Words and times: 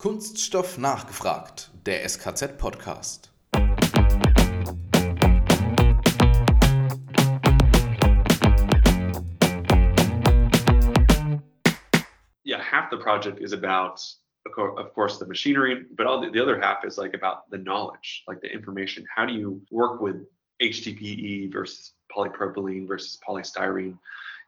Kunststoff 0.00 0.78
nachgefragt, 0.78 1.72
der 1.84 2.08
SKZ-Podcast. 2.08 3.32
Yeah, 12.44 12.62
half 12.62 12.90
the 12.90 12.98
project 12.98 13.40
is 13.40 13.52
about, 13.52 14.00
of 14.46 14.94
course, 14.94 15.18
the 15.18 15.26
machinery, 15.26 15.86
but 15.96 16.06
all 16.06 16.20
the, 16.20 16.30
the 16.30 16.40
other 16.40 16.60
half 16.60 16.84
is 16.84 16.96
like 16.96 17.14
about 17.14 17.50
the 17.50 17.58
knowledge, 17.58 18.22
like 18.28 18.40
the 18.40 18.52
information. 18.52 19.04
How 19.12 19.26
do 19.26 19.32
you 19.32 19.60
work 19.72 20.00
with 20.00 20.24
HDPE 20.62 21.52
versus 21.52 21.94
polypropylene 22.16 22.86
versus 22.86 23.18
polystyrene 23.28 23.98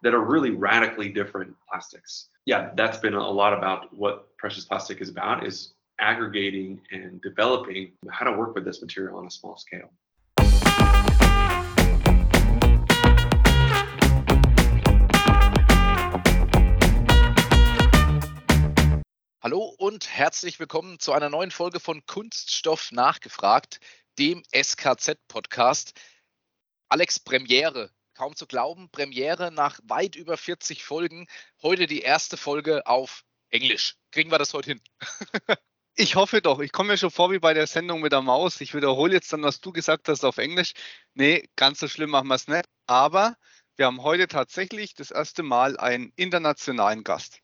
that 0.02 0.14
are 0.14 0.20
really 0.20 0.50
radically 0.50 1.10
different 1.10 1.54
plastics? 1.68 2.28
Yeah, 2.46 2.70
that's 2.74 2.98
been 2.98 3.14
a 3.14 3.30
lot 3.30 3.52
about 3.52 3.94
what 3.94 4.36
precious 4.38 4.64
plastic 4.64 5.00
is 5.00 5.10
about 5.10 5.46
is 5.46 5.74
aggregating 5.98 6.80
and 6.90 7.20
developing 7.20 7.92
how 8.10 8.24
to 8.24 8.36
work 8.36 8.54
with 8.54 8.64
this 8.64 8.80
material 8.80 9.18
on 9.18 9.26
a 9.26 9.30
small 9.30 9.58
scale. 9.58 9.90
Hallo 19.42 19.74
und 19.78 20.08
herzlich 20.08 20.60
willkommen 20.60 20.98
zu 20.98 21.12
einer 21.12 21.28
neuen 21.28 21.50
Folge 21.50 21.80
von 21.80 22.04
Kunststoff 22.06 22.92
nachgefragt, 22.92 23.80
dem 24.18 24.42
SKZ-Podcast. 24.54 25.92
Alex 26.88 27.18
Premiere, 27.20 27.90
kaum 28.20 28.36
zu 28.36 28.46
glauben, 28.46 28.90
Premiere 28.90 29.50
nach 29.50 29.80
weit 29.82 30.14
über 30.14 30.36
40 30.36 30.84
Folgen. 30.84 31.26
Heute 31.62 31.86
die 31.86 32.02
erste 32.02 32.36
Folge 32.36 32.86
auf 32.86 33.24
Englisch. 33.48 33.96
Kriegen 34.10 34.30
wir 34.30 34.38
das 34.38 34.52
heute 34.52 34.72
hin? 34.72 34.80
Ich 35.96 36.14
hoffe 36.14 36.40
doch. 36.40 36.60
Ich 36.60 36.72
komme 36.72 36.90
mir 36.90 36.96
schon 36.96 37.10
vor 37.10 37.30
wie 37.30 37.40
bei 37.40 37.52
der 37.52 37.66
Sendung 37.66 38.00
mit 38.00 38.12
der 38.12 38.22
Maus. 38.22 38.60
Ich 38.62 38.74
wiederhole 38.74 39.12
jetzt 39.12 39.30
dann, 39.32 39.42
was 39.42 39.60
du 39.60 39.70
gesagt 39.70 40.08
hast 40.08 40.24
auf 40.24 40.38
Englisch. 40.38 40.72
Nee, 41.14 41.50
ganz 41.56 41.80
so 41.80 41.88
schlimm 41.88 42.10
machen 42.10 42.28
wir 42.28 42.36
es 42.36 42.46
nicht. 42.46 42.64
Aber 42.86 43.36
wir 43.76 43.86
haben 43.86 44.02
heute 44.02 44.26
tatsächlich 44.28 44.94
das 44.94 45.10
erste 45.10 45.42
Mal 45.42 45.76
einen 45.76 46.12
internationalen 46.16 47.04
Gast. 47.04 47.40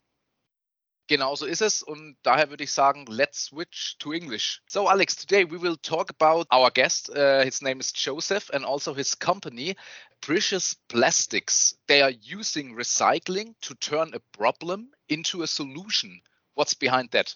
Genau 1.08 1.36
so 1.36 1.46
ist 1.46 1.62
es 1.62 1.82
und 1.82 2.16
daher 2.22 2.50
würde 2.50 2.64
ich 2.64 2.72
sagen, 2.72 3.06
let's 3.06 3.44
switch 3.44 3.96
to 3.98 4.12
English. 4.12 4.60
So 4.68 4.88
Alex, 4.88 5.14
today 5.14 5.48
we 5.48 5.60
will 5.60 5.76
talk 5.76 6.10
about 6.10 6.46
our 6.52 6.68
guest. 6.68 7.10
Uh, 7.10 7.44
his 7.44 7.62
name 7.62 7.78
is 7.78 7.92
Joseph 7.92 8.50
and 8.50 8.64
also 8.64 8.92
his 8.92 9.16
company, 9.16 9.76
Precious 10.20 10.74
Plastics. 10.88 11.76
They 11.86 12.02
are 12.02 12.10
using 12.10 12.74
recycling 12.74 13.54
to 13.62 13.74
turn 13.76 14.12
a 14.14 14.20
problem 14.36 14.90
into 15.08 15.42
a 15.42 15.46
solution. 15.46 16.20
What's 16.54 16.74
behind 16.74 17.10
that? 17.12 17.34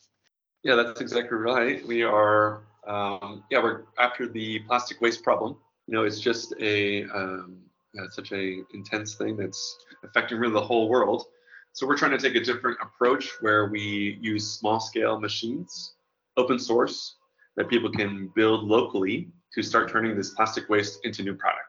Yeah, 0.63 0.75
that's 0.75 1.01
exactly 1.01 1.39
right. 1.39 1.87
We 1.87 2.03
are, 2.03 2.65
um, 2.87 3.45
yeah, 3.51 3.63
we're 3.63 3.85
after 3.99 4.27
the 4.29 4.61
plastic 4.61 5.01
waste 5.01 5.23
problem. 5.23 5.57
You 5.87 5.95
know, 5.95 6.05
it's 6.05 6.21
just 6.21 6.55
a 6.61 7.05
um, 7.05 7.59
yeah, 7.95 8.05
such 8.11 8.33
a 8.33 8.63
intense 8.75 9.15
thing 9.15 9.37
that's 9.37 9.77
affecting 10.05 10.39
really 10.39 10.55
the 10.55 10.61
whole 10.61 10.89
world. 10.89 11.27
So 11.73 11.87
we're 11.87 11.97
trying 11.97 12.13
to 12.13 12.19
take 12.19 12.35
a 12.35 12.45
different 12.45 12.79
approach 12.83 13.31
where 13.41 13.67
we 13.67 14.19
use 14.21 14.59
small 14.59 14.81
scale 14.81 15.21
machines, 15.21 15.95
open 16.37 16.59
source, 16.59 17.17
that 17.57 17.69
people 17.69 17.91
can 17.91 18.31
build 18.35 18.65
locally 18.65 19.29
to 19.55 19.63
start 19.63 19.91
turning 19.91 20.17
this 20.17 20.31
plastic 20.31 20.69
waste 20.69 21.01
into 21.05 21.23
new 21.23 21.35
products. 21.35 21.60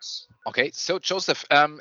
Okay, 0.47 0.71
so 0.71 0.99
Joseph, 0.99 1.45
um, 1.51 1.79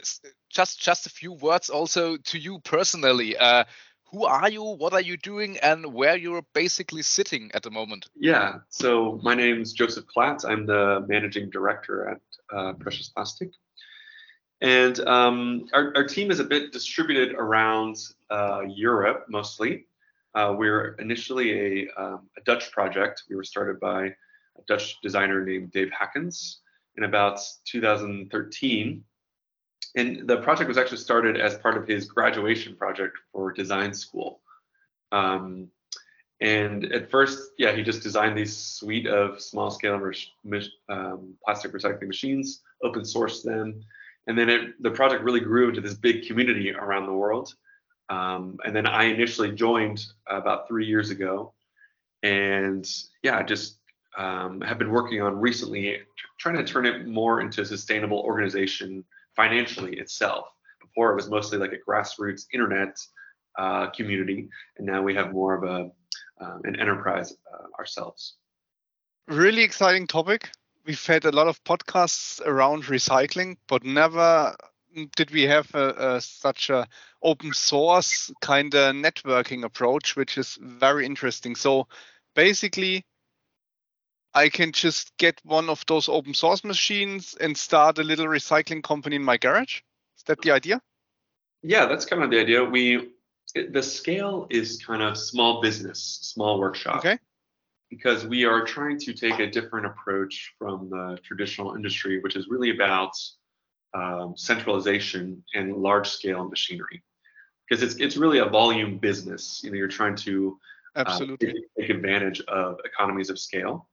just 0.48 0.80
just 0.80 1.06
a 1.06 1.10
few 1.10 1.32
words 1.32 1.70
also 1.70 2.16
to 2.16 2.38
you 2.38 2.58
personally. 2.60 3.36
Uh, 3.36 3.64
who 4.12 4.24
are 4.24 4.50
you, 4.50 4.62
what 4.62 4.92
are 4.92 5.00
you 5.00 5.16
doing, 5.16 5.56
and 5.58 5.94
where 5.94 6.16
you're 6.16 6.44
basically 6.52 7.02
sitting 7.02 7.50
at 7.54 7.62
the 7.62 7.70
moment? 7.70 8.08
Yeah, 8.16 8.58
so 8.68 9.20
my 9.22 9.34
name 9.34 9.62
is 9.62 9.72
Joseph 9.72 10.04
Klatt. 10.06 10.44
I'm 10.44 10.66
the 10.66 11.04
managing 11.08 11.50
director 11.50 12.08
at 12.08 12.20
uh, 12.56 12.72
Precious 12.74 13.08
Plastic. 13.08 13.50
And 14.60 14.98
um, 15.00 15.68
our, 15.72 15.92
our, 15.96 16.04
team 16.06 16.30
is 16.30 16.38
a 16.38 16.44
bit 16.44 16.70
distributed 16.70 17.34
around 17.34 17.96
uh, 18.30 18.62
Europe 18.68 19.26
mostly. 19.28 19.86
Uh, 20.34 20.54
we're 20.56 20.96
initially 20.98 21.86
a, 21.86 21.88
um, 21.96 22.28
a, 22.36 22.42
Dutch 22.42 22.70
project. 22.70 23.22
We 23.30 23.36
were 23.36 23.44
started 23.44 23.80
by 23.80 24.06
a 24.06 24.62
Dutch 24.66 25.00
designer 25.02 25.42
named 25.44 25.72
Dave 25.72 25.90
Hakkens 25.98 26.56
in 26.96 27.04
about 27.04 27.40
2013. 27.66 29.04
And 29.96 30.28
the 30.28 30.36
project 30.38 30.68
was 30.68 30.78
actually 30.78 30.98
started 30.98 31.40
as 31.40 31.56
part 31.56 31.76
of 31.76 31.86
his 31.86 32.06
graduation 32.06 32.76
project 32.76 33.16
for 33.32 33.52
design 33.52 33.92
school. 33.92 34.40
Um, 35.12 35.68
and 36.40 36.84
at 36.92 37.10
first, 37.10 37.50
yeah, 37.58 37.72
he 37.72 37.82
just 37.82 38.02
designed 38.02 38.36
these 38.36 38.56
suite 38.56 39.06
of 39.06 39.40
small 39.40 39.70
scale 39.70 39.94
um, 40.88 41.34
plastic 41.44 41.72
recycling 41.72 42.06
machines, 42.06 42.62
open 42.82 43.02
sourced 43.02 43.42
them. 43.42 43.82
And 44.26 44.38
then 44.38 44.48
it, 44.48 44.82
the 44.82 44.90
project 44.90 45.22
really 45.22 45.40
grew 45.40 45.68
into 45.68 45.80
this 45.80 45.94
big 45.94 46.26
community 46.26 46.72
around 46.72 47.06
the 47.06 47.12
world. 47.12 47.54
Um, 48.08 48.58
and 48.64 48.74
then 48.74 48.86
I 48.86 49.04
initially 49.04 49.52
joined 49.52 50.04
about 50.26 50.66
three 50.66 50.86
years 50.86 51.10
ago. 51.10 51.52
And 52.22 52.88
yeah, 53.22 53.42
just 53.42 53.79
um, 54.16 54.60
have 54.60 54.78
been 54.78 54.90
working 54.90 55.22
on 55.22 55.38
recently 55.38 55.98
trying 56.38 56.56
to 56.56 56.64
turn 56.64 56.86
it 56.86 57.06
more 57.06 57.40
into 57.40 57.62
a 57.62 57.64
sustainable 57.64 58.20
organization 58.20 59.04
financially 59.36 59.98
itself. 59.98 60.46
Before 60.80 61.12
it 61.12 61.16
was 61.16 61.28
mostly 61.28 61.58
like 61.58 61.72
a 61.72 61.90
grassroots 61.90 62.46
internet 62.52 62.96
uh, 63.58 63.90
community, 63.90 64.48
and 64.78 64.86
now 64.86 65.02
we 65.02 65.14
have 65.14 65.32
more 65.32 65.54
of 65.54 65.64
a 65.64 65.90
um, 66.40 66.62
an 66.64 66.80
enterprise 66.80 67.34
uh, 67.52 67.66
ourselves. 67.78 68.36
Really 69.28 69.62
exciting 69.62 70.06
topic. 70.06 70.50
We've 70.86 71.06
had 71.06 71.24
a 71.26 71.30
lot 71.30 71.46
of 71.46 71.62
podcasts 71.64 72.40
around 72.44 72.84
recycling, 72.84 73.56
but 73.68 73.84
never 73.84 74.56
did 75.14 75.30
we 75.30 75.42
have 75.42 75.72
a, 75.74 76.14
a, 76.16 76.20
such 76.20 76.70
a 76.70 76.88
open 77.22 77.52
source 77.52 78.32
kind 78.40 78.74
of 78.74 78.94
networking 78.94 79.64
approach, 79.64 80.16
which 80.16 80.38
is 80.38 80.58
very 80.60 81.06
interesting. 81.06 81.54
So 81.54 81.86
basically, 82.34 83.04
I 84.34 84.48
can 84.48 84.72
just 84.72 85.16
get 85.18 85.40
one 85.44 85.68
of 85.68 85.84
those 85.86 86.08
open 86.08 86.34
source 86.34 86.62
machines 86.62 87.34
and 87.40 87.56
start 87.56 87.98
a 87.98 88.04
little 88.04 88.26
recycling 88.26 88.82
company 88.82 89.16
in 89.16 89.24
my 89.24 89.36
garage. 89.36 89.80
Is 90.16 90.22
that 90.26 90.40
the 90.42 90.52
idea? 90.52 90.80
Yeah, 91.62 91.86
that's 91.86 92.04
kind 92.04 92.22
of 92.22 92.30
the 92.30 92.38
idea. 92.38 92.64
We 92.64 93.10
it, 93.54 93.72
the 93.72 93.82
scale 93.82 94.46
is 94.50 94.82
kind 94.84 95.02
of 95.02 95.18
small 95.18 95.60
business, 95.60 96.20
small 96.22 96.60
workshop. 96.60 96.98
Okay. 96.98 97.18
Because 97.88 98.24
we 98.24 98.44
are 98.44 98.64
trying 98.64 98.98
to 99.00 99.12
take 99.12 99.40
a 99.40 99.50
different 99.50 99.86
approach 99.86 100.54
from 100.58 100.88
the 100.90 101.18
traditional 101.24 101.74
industry, 101.74 102.20
which 102.20 102.36
is 102.36 102.46
really 102.48 102.70
about 102.70 103.10
um, 103.94 104.34
centralization 104.36 105.42
and 105.54 105.74
large 105.76 106.08
scale 106.08 106.48
machinery. 106.48 107.02
Because 107.68 107.82
it's 107.82 107.96
it's 107.96 108.16
really 108.16 108.38
a 108.38 108.46
volume 108.46 108.98
business. 108.98 109.60
You 109.64 109.70
know, 109.70 109.76
you're 109.76 109.88
trying 109.88 110.14
to 110.16 110.56
uh, 110.94 111.00
absolutely 111.00 111.48
take, 111.48 111.64
take 111.80 111.90
advantage 111.90 112.40
of 112.42 112.78
economies 112.84 113.28
of 113.28 113.38
scale 113.38 113.88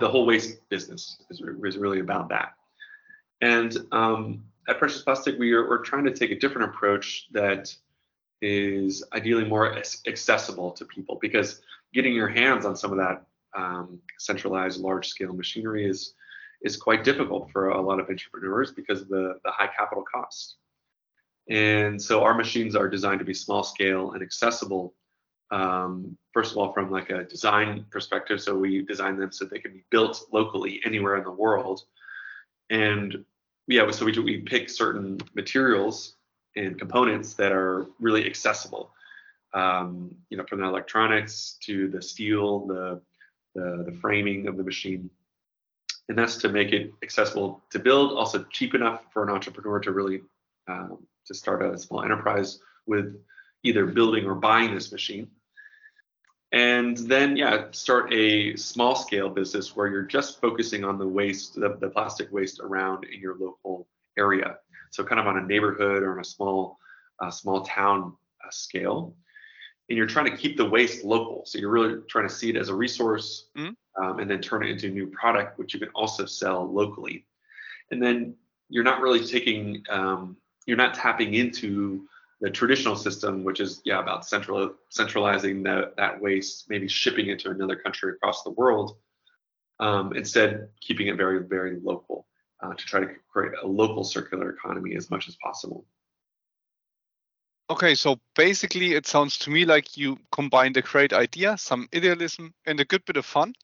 the 0.00 0.08
whole 0.08 0.26
waste 0.26 0.68
business 0.68 1.18
is, 1.30 1.40
is 1.40 1.76
really 1.78 2.00
about 2.00 2.28
that. 2.28 2.52
And 3.40 3.76
um, 3.92 4.44
at 4.68 4.78
Precious 4.78 5.02
Plastic, 5.02 5.38
we 5.38 5.52
are, 5.52 5.68
we're 5.68 5.82
trying 5.82 6.04
to 6.04 6.12
take 6.12 6.30
a 6.30 6.38
different 6.38 6.70
approach 6.70 7.26
that 7.32 7.74
is 8.40 9.04
ideally 9.12 9.44
more 9.44 9.76
accessible 10.06 10.72
to 10.72 10.84
people 10.84 11.18
because 11.20 11.60
getting 11.94 12.14
your 12.14 12.28
hands 12.28 12.64
on 12.64 12.76
some 12.76 12.92
of 12.92 12.98
that 12.98 13.24
um, 13.56 14.00
centralized 14.18 14.80
large 14.80 15.08
scale 15.08 15.32
machinery 15.32 15.88
is 15.88 16.14
is 16.62 16.76
quite 16.76 17.02
difficult 17.02 17.50
for 17.50 17.70
a 17.70 17.80
lot 17.80 17.98
of 17.98 18.08
entrepreneurs 18.08 18.70
because 18.70 19.00
of 19.00 19.08
the, 19.08 19.34
the 19.44 19.50
high 19.50 19.66
capital 19.76 20.04
cost. 20.04 20.56
And 21.48 22.00
so 22.00 22.22
our 22.22 22.34
machines 22.34 22.76
are 22.76 22.88
designed 22.88 23.18
to 23.18 23.24
be 23.24 23.34
small 23.34 23.64
scale 23.64 24.12
and 24.12 24.22
accessible 24.22 24.94
um, 25.52 26.16
first 26.32 26.52
of 26.52 26.58
all 26.58 26.72
from 26.72 26.90
like 26.90 27.10
a 27.10 27.24
design 27.24 27.84
perspective 27.90 28.40
so 28.40 28.56
we 28.56 28.82
design 28.82 29.18
them 29.18 29.30
so 29.30 29.44
they 29.44 29.58
can 29.58 29.72
be 29.72 29.84
built 29.90 30.24
locally 30.32 30.80
anywhere 30.84 31.16
in 31.16 31.24
the 31.24 31.30
world. 31.30 31.82
And 32.70 33.24
yeah 33.68 33.88
so 33.90 34.06
we, 34.06 34.18
we 34.18 34.38
pick 34.38 34.68
certain 34.70 35.18
materials 35.34 36.16
and 36.56 36.78
components 36.78 37.34
that 37.34 37.52
are 37.52 37.86
really 38.00 38.26
accessible 38.26 38.90
um, 39.54 40.14
you 40.30 40.38
know 40.38 40.44
from 40.48 40.60
the 40.60 40.66
electronics 40.66 41.58
to 41.66 41.88
the 41.88 42.00
steel 42.00 42.66
the, 42.66 43.00
the 43.54 43.84
the 43.86 43.96
framing 44.00 44.48
of 44.48 44.56
the 44.56 44.64
machine. 44.64 45.10
And 46.08 46.18
that's 46.18 46.36
to 46.38 46.48
make 46.48 46.72
it 46.72 46.92
accessible 47.02 47.62
to 47.70 47.78
build 47.78 48.12
also 48.12 48.44
cheap 48.50 48.74
enough 48.74 49.02
for 49.12 49.22
an 49.22 49.30
entrepreneur 49.30 49.78
to 49.80 49.92
really 49.92 50.22
um, 50.66 51.06
to 51.26 51.34
start 51.34 51.62
a 51.62 51.76
small 51.76 52.02
enterprise 52.02 52.58
with 52.86 53.22
either 53.62 53.86
building 53.86 54.24
or 54.24 54.34
buying 54.34 54.74
this 54.74 54.90
machine 54.90 55.28
and 56.52 56.98
then 56.98 57.36
yeah 57.36 57.64
start 57.70 58.12
a 58.12 58.54
small 58.56 58.94
scale 58.94 59.28
business 59.28 59.74
where 59.74 59.88
you're 59.88 60.02
just 60.02 60.40
focusing 60.40 60.84
on 60.84 60.98
the 60.98 61.06
waste 61.06 61.54
the, 61.54 61.76
the 61.80 61.88
plastic 61.88 62.30
waste 62.32 62.60
around 62.60 63.04
in 63.04 63.20
your 63.20 63.36
local 63.38 63.86
area 64.18 64.58
so 64.90 65.02
kind 65.02 65.20
of 65.20 65.26
on 65.26 65.38
a 65.38 65.46
neighborhood 65.46 66.02
or 66.02 66.12
on 66.12 66.20
a 66.20 66.24
small 66.24 66.78
uh, 67.20 67.30
small 67.30 67.62
town 67.62 68.12
uh, 68.44 68.50
scale 68.50 69.14
and 69.88 69.98
you're 69.98 70.06
trying 70.06 70.30
to 70.30 70.36
keep 70.36 70.56
the 70.56 70.64
waste 70.64 71.04
local. 71.04 71.42
So 71.44 71.58
you're 71.58 71.70
really 71.70 72.00
trying 72.08 72.26
to 72.26 72.34
see 72.34 72.48
it 72.48 72.56
as 72.56 72.70
a 72.70 72.74
resource 72.74 73.48
Mhm. 73.56 73.76
um, 74.00 74.20
and 74.20 74.30
then 74.30 74.40
turn 74.40 74.62
it 74.64 74.70
into 74.70 74.86
a 74.86 74.90
new 74.90 75.06
product, 75.08 75.58
which 75.58 75.74
you 75.74 75.80
can 75.80 75.90
also 75.90 76.24
sell 76.24 76.64
locally. 76.64 77.26
And 77.90 78.02
then 78.02 78.34
you're 78.70 78.84
not 78.84 79.02
really 79.02 79.24
taking, 79.24 79.84
um, 79.90 80.36
you're 80.66 80.78
not 80.78 80.94
tapping 80.94 81.34
into 81.34 82.08
the 82.42 82.50
traditional 82.50 82.96
system, 82.96 83.44
which 83.44 83.60
is 83.60 83.80
yeah 83.84 84.00
about 84.00 84.26
central 84.26 84.74
centralizing 84.90 85.62
the, 85.62 85.92
that 85.96 86.20
waste, 86.20 86.68
maybe 86.68 86.88
shipping 86.88 87.28
it 87.28 87.38
to 87.38 87.50
another 87.50 87.76
country 87.76 88.12
across 88.12 88.42
the 88.42 88.50
world. 88.50 88.96
Um, 89.78 90.12
instead, 90.14 90.68
keeping 90.80 91.06
it 91.06 91.16
very 91.16 91.46
very 91.46 91.78
local 91.80 92.26
uh, 92.60 92.74
to 92.74 92.84
try 92.84 93.00
to 93.00 93.06
create 93.32 93.52
a 93.62 93.66
local 93.66 94.02
circular 94.02 94.50
economy 94.50 94.96
as 94.96 95.08
much 95.08 95.28
as 95.28 95.36
possible. 95.36 95.86
Okay, 97.70 97.94
so 97.94 98.16
basically, 98.34 98.94
it 98.94 99.06
sounds 99.06 99.38
to 99.38 99.50
me 99.50 99.64
like 99.64 99.96
you 99.96 100.18
combined 100.32 100.76
a 100.76 100.82
great 100.82 101.12
idea, 101.12 101.56
some 101.56 101.88
idealism, 101.94 102.52
and 102.66 102.80
a 102.80 102.84
good 102.84 103.04
bit 103.04 103.16
of 103.16 103.24
fun. 103.24 103.54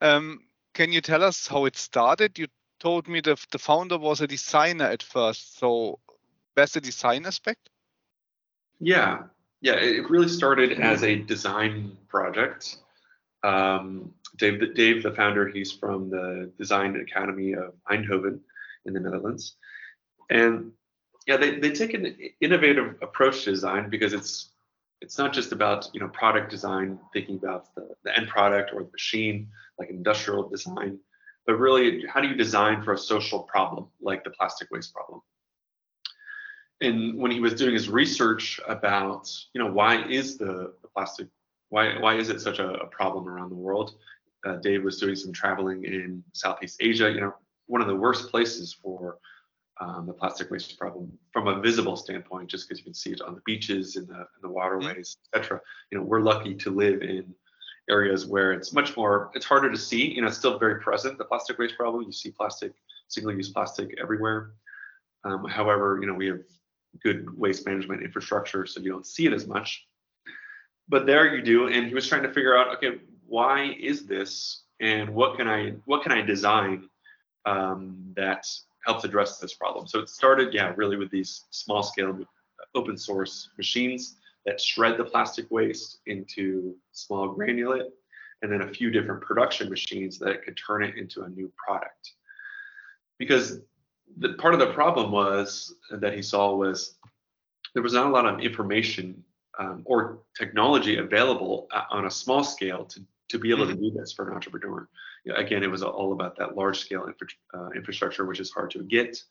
Um, 0.00 0.40
can 0.72 0.90
you 0.90 1.02
tell 1.02 1.22
us 1.22 1.46
how 1.46 1.66
it 1.66 1.76
started? 1.76 2.38
You 2.38 2.46
told 2.80 3.08
me 3.08 3.20
the 3.20 3.36
the 3.52 3.58
founder 3.58 3.98
was 3.98 4.22
a 4.22 4.26
designer 4.26 4.86
at 4.86 5.02
first. 5.02 5.58
So, 5.58 6.00
where's 6.54 6.72
the 6.72 6.80
design 6.80 7.26
aspect? 7.26 7.68
Yeah, 8.80 9.24
yeah. 9.60 9.74
It 9.74 10.08
really 10.10 10.28
started 10.28 10.80
as 10.80 11.02
a 11.02 11.16
design 11.16 11.96
project. 12.08 12.78
Um, 13.42 14.14
Dave, 14.38 14.74
Dave, 14.74 15.02
the 15.02 15.12
founder, 15.12 15.48
he's 15.48 15.70
from 15.70 16.10
the 16.10 16.50
Design 16.58 16.96
Academy 16.96 17.52
of 17.52 17.74
Eindhoven 17.90 18.40
in 18.86 18.94
the 18.94 19.00
Netherlands, 19.00 19.56
and 20.30 20.72
yeah, 21.26 21.36
they, 21.36 21.58
they 21.58 21.70
take 21.70 21.94
an 21.94 22.16
innovative 22.40 22.96
approach 23.02 23.44
to 23.44 23.50
design 23.50 23.90
because 23.90 24.12
it's 24.12 24.50
it's 25.02 25.18
not 25.18 25.32
just 25.32 25.52
about 25.52 25.88
you 25.92 26.00
know 26.00 26.08
product 26.08 26.50
design, 26.50 26.98
thinking 27.12 27.36
about 27.36 27.74
the, 27.74 27.88
the 28.04 28.16
end 28.16 28.28
product 28.28 28.70
or 28.72 28.82
the 28.82 28.90
machine, 28.90 29.48
like 29.78 29.90
industrial 29.90 30.48
design, 30.48 30.98
but 31.46 31.58
really 31.58 32.04
how 32.06 32.20
do 32.20 32.28
you 32.28 32.34
design 32.34 32.82
for 32.82 32.94
a 32.94 32.98
social 32.98 33.40
problem 33.40 33.88
like 34.00 34.24
the 34.24 34.30
plastic 34.30 34.70
waste 34.70 34.94
problem? 34.94 35.20
And 36.80 37.18
when 37.18 37.30
he 37.30 37.40
was 37.40 37.54
doing 37.54 37.74
his 37.74 37.88
research 37.88 38.60
about 38.66 39.30
you 39.52 39.62
know 39.62 39.70
why 39.70 40.04
is 40.06 40.38
the, 40.38 40.72
the 40.82 40.88
plastic 40.94 41.28
why 41.68 41.98
why 41.98 42.16
is 42.16 42.30
it 42.30 42.40
such 42.40 42.58
a, 42.58 42.70
a 42.74 42.86
problem 42.86 43.28
around 43.28 43.50
the 43.50 43.56
world? 43.56 43.96
Uh, 44.46 44.56
Dave 44.56 44.82
was 44.82 44.98
doing 44.98 45.16
some 45.16 45.32
traveling 45.32 45.84
in 45.84 46.24
Southeast 46.32 46.78
Asia, 46.80 47.10
you 47.10 47.20
know, 47.20 47.34
one 47.66 47.80
of 47.80 47.86
the 47.86 47.94
worst 47.94 48.30
places 48.30 48.72
for 48.72 49.18
um, 49.80 50.06
the 50.06 50.12
plastic 50.12 50.50
waste 50.50 50.78
problem 50.78 51.10
from 51.32 51.48
a 51.48 51.60
visible 51.60 51.96
standpoint, 51.96 52.50
just 52.50 52.68
because 52.68 52.78
you 52.78 52.84
can 52.84 52.94
see 52.94 53.10
it 53.10 53.22
on 53.22 53.34
the 53.34 53.40
beaches, 53.46 53.96
in 53.96 54.06
the, 54.06 54.18
in 54.18 54.42
the 54.42 54.48
waterways, 54.48 55.16
etc. 55.32 55.60
You 55.90 55.98
know, 55.98 56.04
we're 56.04 56.20
lucky 56.20 56.54
to 56.54 56.70
live 56.70 57.02
in 57.02 57.34
areas 57.88 58.26
where 58.26 58.52
it's 58.52 58.72
much 58.72 58.96
more, 58.96 59.30
it's 59.34 59.46
harder 59.46 59.70
to 59.70 59.78
see. 59.78 60.14
You 60.14 60.22
know, 60.22 60.28
it's 60.28 60.36
still 60.36 60.58
very 60.58 60.80
present, 60.80 61.16
the 61.16 61.24
plastic 61.24 61.58
waste 61.58 61.76
problem. 61.76 62.02
You 62.04 62.12
see 62.12 62.30
plastic, 62.30 62.72
single-use 63.08 63.50
plastic 63.50 63.94
everywhere. 64.00 64.52
Um, 65.24 65.46
however, 65.46 65.98
you 66.00 66.06
know, 66.06 66.14
we 66.14 66.26
have 66.26 66.40
good 67.02 67.36
waste 67.38 67.66
management 67.66 68.02
infrastructure, 68.02 68.66
so 68.66 68.80
you 68.80 68.90
don't 68.90 69.06
see 69.06 69.26
it 69.26 69.32
as 69.32 69.46
much. 69.46 69.86
But 70.88 71.06
there 71.06 71.34
you 71.34 71.42
do, 71.42 71.68
and 71.68 71.86
he 71.86 71.94
was 71.94 72.08
trying 72.08 72.22
to 72.24 72.32
figure 72.32 72.56
out, 72.56 72.76
okay, 72.76 72.98
why 73.26 73.76
is 73.78 74.06
this, 74.06 74.64
and 74.80 75.08
what 75.10 75.36
can 75.36 75.46
I, 75.48 75.74
what 75.84 76.02
can 76.02 76.12
I 76.12 76.20
design 76.22 76.88
um, 77.46 78.12
that 78.16 78.46
helps 78.84 79.04
address 79.04 79.38
this 79.38 79.54
problem. 79.54 79.86
So 79.86 80.00
it 80.00 80.08
started, 80.08 80.54
yeah, 80.54 80.72
really 80.76 80.96
with 80.96 81.10
these 81.10 81.44
small 81.50 81.82
scale 81.82 82.18
open 82.74 82.96
source 82.96 83.50
machines 83.56 84.16
that 84.46 84.60
shred 84.60 84.96
the 84.96 85.04
plastic 85.04 85.50
waste 85.50 85.98
into 86.06 86.74
small 86.92 87.34
granulate, 87.34 87.90
and 88.42 88.50
then 88.50 88.62
a 88.62 88.72
few 88.72 88.90
different 88.90 89.20
production 89.20 89.68
machines 89.68 90.18
that 90.18 90.42
could 90.44 90.56
turn 90.56 90.82
it 90.82 90.96
into 90.96 91.22
a 91.22 91.28
new 91.28 91.52
product. 91.56 92.12
Because 93.18 93.60
the 94.18 94.34
part 94.34 94.54
of 94.54 94.60
the 94.60 94.72
problem 94.72 95.10
was 95.10 95.74
that 95.90 96.14
he 96.14 96.22
saw 96.22 96.54
was 96.54 96.94
there 97.74 97.82
was 97.82 97.92
not 97.92 98.06
a 98.06 98.10
lot 98.10 98.26
of 98.26 98.40
information 98.40 99.22
um, 99.58 99.82
or 99.84 100.20
technology 100.36 100.98
available 100.98 101.68
on 101.90 102.06
a 102.06 102.10
small 102.10 102.42
scale 102.42 102.84
to, 102.84 103.00
to 103.28 103.38
be 103.38 103.50
able 103.50 103.66
to 103.66 103.74
do 103.74 103.90
this 103.90 104.12
for 104.12 104.28
an 104.28 104.34
entrepreneur 104.34 104.88
again, 105.34 105.62
it 105.62 105.70
was 105.70 105.82
all 105.82 106.12
about 106.12 106.36
that 106.36 106.56
large 106.56 106.78
scale 106.78 107.06
infra, 107.06 107.28
uh, 107.54 107.70
infrastructure, 107.70 108.24
which 108.24 108.40
is 108.40 108.50
hard 108.50 108.70
to 108.72 108.82
get. 108.82 109.22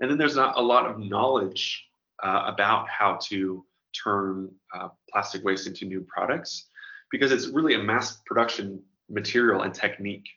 And 0.00 0.10
then 0.10 0.18
there's 0.18 0.36
not 0.36 0.58
a 0.58 0.62
lot 0.62 0.86
of 0.86 0.98
knowledge 0.98 1.84
uh, 2.22 2.44
about 2.46 2.88
how 2.88 3.18
to 3.24 3.64
turn 3.92 4.50
uh, 4.74 4.88
plastic 5.10 5.44
waste 5.44 5.66
into 5.66 5.84
new 5.84 6.00
products 6.02 6.66
because 7.10 7.32
it's 7.32 7.48
really 7.48 7.74
a 7.74 7.78
mass 7.78 8.18
production 8.26 8.82
material 9.08 9.62
and 9.62 9.72
technique. 9.72 10.28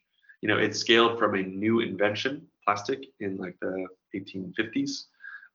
You 0.41 0.49
know, 0.49 0.57
it's 0.57 0.79
scaled 0.79 1.17
from 1.17 1.35
a 1.35 1.41
new 1.41 1.79
invention, 1.79 2.45
plastic, 2.67 3.05
in 3.21 3.37
like 3.37 3.55
the 3.61 3.87
1850s, 4.13 5.05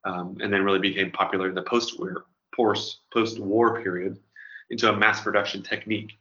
um, 0.05 0.38
and 0.41 0.50
then 0.50 0.64
really 0.64 0.79
became 0.79 1.11
popular 1.11 1.49
in 1.50 1.55
the 1.55 1.62
post-war 1.62 2.25
post-war 2.55 3.82
period 3.82 4.19
into 4.70 4.88
a 4.88 4.97
mass 4.97 5.20
production 5.23 5.62
technique. 5.62 6.12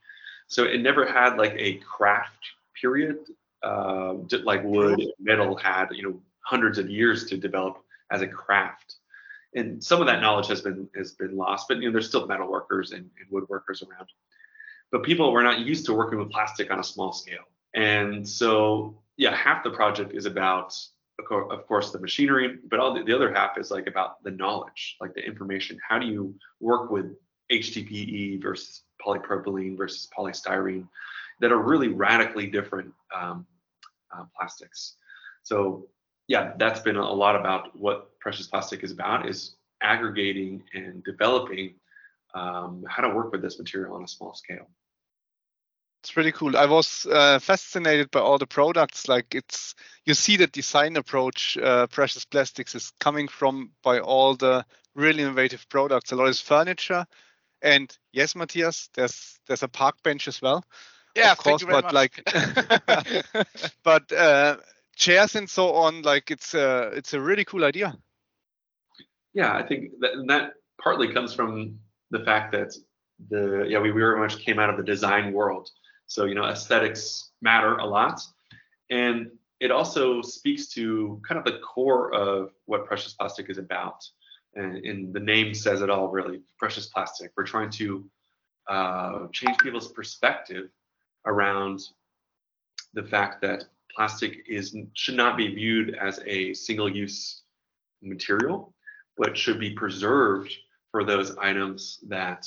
So 0.48 0.64
it 0.66 0.82
never 0.82 1.06
had 1.06 1.38
like 1.38 1.54
a 1.58 1.76
craft 1.76 2.44
period, 2.80 3.20
uh, 3.64 4.16
like 4.44 4.64
wood 4.64 5.00
and 5.00 5.12
metal 5.20 5.56
had, 5.56 5.88
you 5.92 6.04
know, 6.04 6.22
hundreds 6.42 6.78
of 6.78 6.90
years 6.90 7.26
to 7.28 7.38
develop 7.38 7.78
as 8.12 8.22
a 8.22 8.28
craft. 8.28 8.96
And 9.56 9.84
some 9.84 10.02
of 10.02 10.08
that 10.08 10.22
knowledge 10.22 10.48
has 10.48 10.62
been 10.62 10.90
has 10.96 11.14
been 11.14 11.36
lost, 11.36 11.68
but 11.68 11.78
you 11.78 11.88
know, 11.88 11.92
there's 11.94 12.08
still 12.08 12.28
metal 12.28 12.50
workers 12.50 12.92
and, 12.92 13.10
and 13.20 13.30
woodworkers 13.32 13.82
around. 13.88 14.08
But 14.92 15.04
people 15.04 15.32
were 15.32 15.44
not 15.44 15.60
used 15.60 15.86
to 15.86 15.94
working 15.94 16.20
with 16.20 16.32
plastic 16.32 16.72
on 16.72 16.80
a 16.80 16.84
small 16.84 17.14
scale. 17.14 17.46
And 17.74 18.28
so, 18.28 19.02
yeah, 19.22 19.36
half 19.36 19.64
the 19.64 19.70
project 19.70 20.14
is 20.14 20.26
about, 20.26 20.74
of 21.20 21.68
course, 21.68 21.92
the 21.92 22.00
machinery, 22.00 22.58
but 22.70 22.80
all 22.80 22.94
the, 22.94 23.04
the 23.04 23.14
other 23.14 23.34
half 23.34 23.58
is 23.58 23.70
like 23.70 23.88
about 23.88 24.24
the 24.24 24.32
knowledge, 24.32 24.98
like 25.00 25.14
the 25.14 25.24
information. 25.24 25.78
How 25.88 26.00
do 26.00 26.08
you 26.08 26.36
work 26.60 26.90
with 26.90 27.06
HDPE 27.52 28.42
versus 28.42 28.84
polypropylene 29.06 29.78
versus 29.78 30.10
polystyrene? 30.18 30.88
that 31.42 31.52
are 31.52 31.58
really 31.58 31.90
radically 31.90 32.48
different 32.48 32.94
um, 33.16 33.46
uh, 34.16 34.24
plastics. 34.38 34.96
So 35.44 35.88
yeah, 36.28 36.54
that's 36.58 36.80
been 36.80 36.96
a 36.96 37.14
lot 37.14 37.36
about 37.36 37.78
what 37.78 38.18
precious 38.20 38.48
plastic 38.48 38.84
is 38.84 38.92
about 38.92 39.28
is 39.28 39.56
aggregating 39.82 40.64
and 40.74 41.04
developing 41.04 41.74
um, 42.36 42.86
how 42.88 43.02
to 43.02 43.14
work 43.14 43.32
with 43.32 43.42
this 43.42 43.60
material 43.60 43.96
on 43.96 44.04
a 44.04 44.08
small 44.08 44.34
scale. 44.34 44.70
It's 46.02 46.12
pretty 46.12 46.32
cool. 46.32 46.58
I 46.58 46.66
was 46.66 47.06
uh, 47.06 47.40
fascinated 47.40 48.10
by 48.10 48.22
all 48.22 48.40
the 48.40 48.48
products. 48.48 49.08
Like 49.08 49.36
it's, 49.36 49.76
you 50.06 50.14
see 50.16 50.36
the 50.36 50.48
design 50.48 50.96
approach. 50.98 51.58
Uh, 51.58 51.88
precious 51.88 52.26
plastics 52.26 52.74
is 52.74 52.92
coming 53.00 53.28
from 53.28 53.72
by 53.84 54.00
all 54.00 54.36
the 54.36 54.66
really 54.96 55.22
innovative 55.22 55.68
products. 55.70 56.12
A 56.12 56.16
lot 56.16 56.30
is 56.30 56.42
furniture, 56.42 57.06
and 57.62 57.96
yes, 58.12 58.36
Matthias, 58.36 58.90
there's 58.96 59.40
there's 59.48 59.64
a 59.64 59.68
park 59.68 60.02
bench 60.04 60.28
as 60.28 60.42
well 60.42 60.66
yeah, 61.16 61.32
of 61.32 61.38
course, 61.38 61.64
but 61.64 61.86
much. 61.86 61.94
like, 61.94 62.24
but 63.84 64.12
uh, 64.12 64.58
chairs 64.96 65.36
and 65.36 65.50
so 65.50 65.74
on, 65.74 66.02
like 66.04 66.32
it's 66.32 66.54
a 66.54 66.92
it's 66.94 67.14
a 67.14 67.22
really 67.22 67.46
cool 67.46 67.66
idea. 67.66 67.96
Yeah, 69.34 69.54
I 69.54 69.64
think 69.64 69.92
that 70.00 70.12
that 70.28 70.54
partly 70.82 71.14
comes 71.14 71.34
from 71.34 71.80
the 72.12 72.20
fact 72.20 72.54
that 72.54 72.74
the 73.30 73.66
yeah 73.68 73.80
we 73.80 73.92
very 73.92 74.20
much 74.20 74.40
came 74.40 74.60
out 74.60 74.70
of 74.70 74.78
the 74.78 74.84
design 74.84 75.34
world, 75.34 75.70
so 76.12 76.26
you 76.26 76.36
know 76.36 76.44
aesthetics 76.44 77.32
matter 77.42 77.78
a 77.78 77.86
lot, 77.86 78.20
and 78.90 79.32
it 79.62 79.72
also 79.72 80.22
speaks 80.22 80.68
to 80.68 81.22
kind 81.26 81.40
of 81.40 81.46
the 81.46 81.60
core 81.60 82.14
of 82.14 82.52
what 82.66 82.86
precious 82.86 83.14
plastic 83.14 83.50
is 83.50 83.58
about. 83.58 84.04
And, 84.56 84.84
and 84.86 85.14
the 85.14 85.22
name 85.22 85.54
says 85.54 85.82
it 85.82 85.90
all, 85.90 86.10
really. 86.10 86.42
Precious 86.58 86.88
plastic. 86.88 87.32
We're 87.38 87.46
trying 87.46 87.70
to 87.70 88.04
uh, 88.70 89.28
change 89.32 89.58
people's 89.60 89.94
perspective 89.94 90.68
around 91.26 91.80
the 92.94 93.04
fact 93.04 93.42
that 93.44 93.64
plastic 93.96 94.44
is 94.50 94.76
should 94.94 95.16
not 95.16 95.38
be 95.38 95.56
viewed 95.56 95.96
as 95.96 96.20
a 96.26 96.54
single-use 96.54 97.44
material, 98.02 98.74
but 99.16 99.38
should 99.38 99.60
be 99.62 99.72
preserved 99.72 100.52
for 100.92 101.06
those 101.06 101.38
items 101.38 102.00
that 102.10 102.46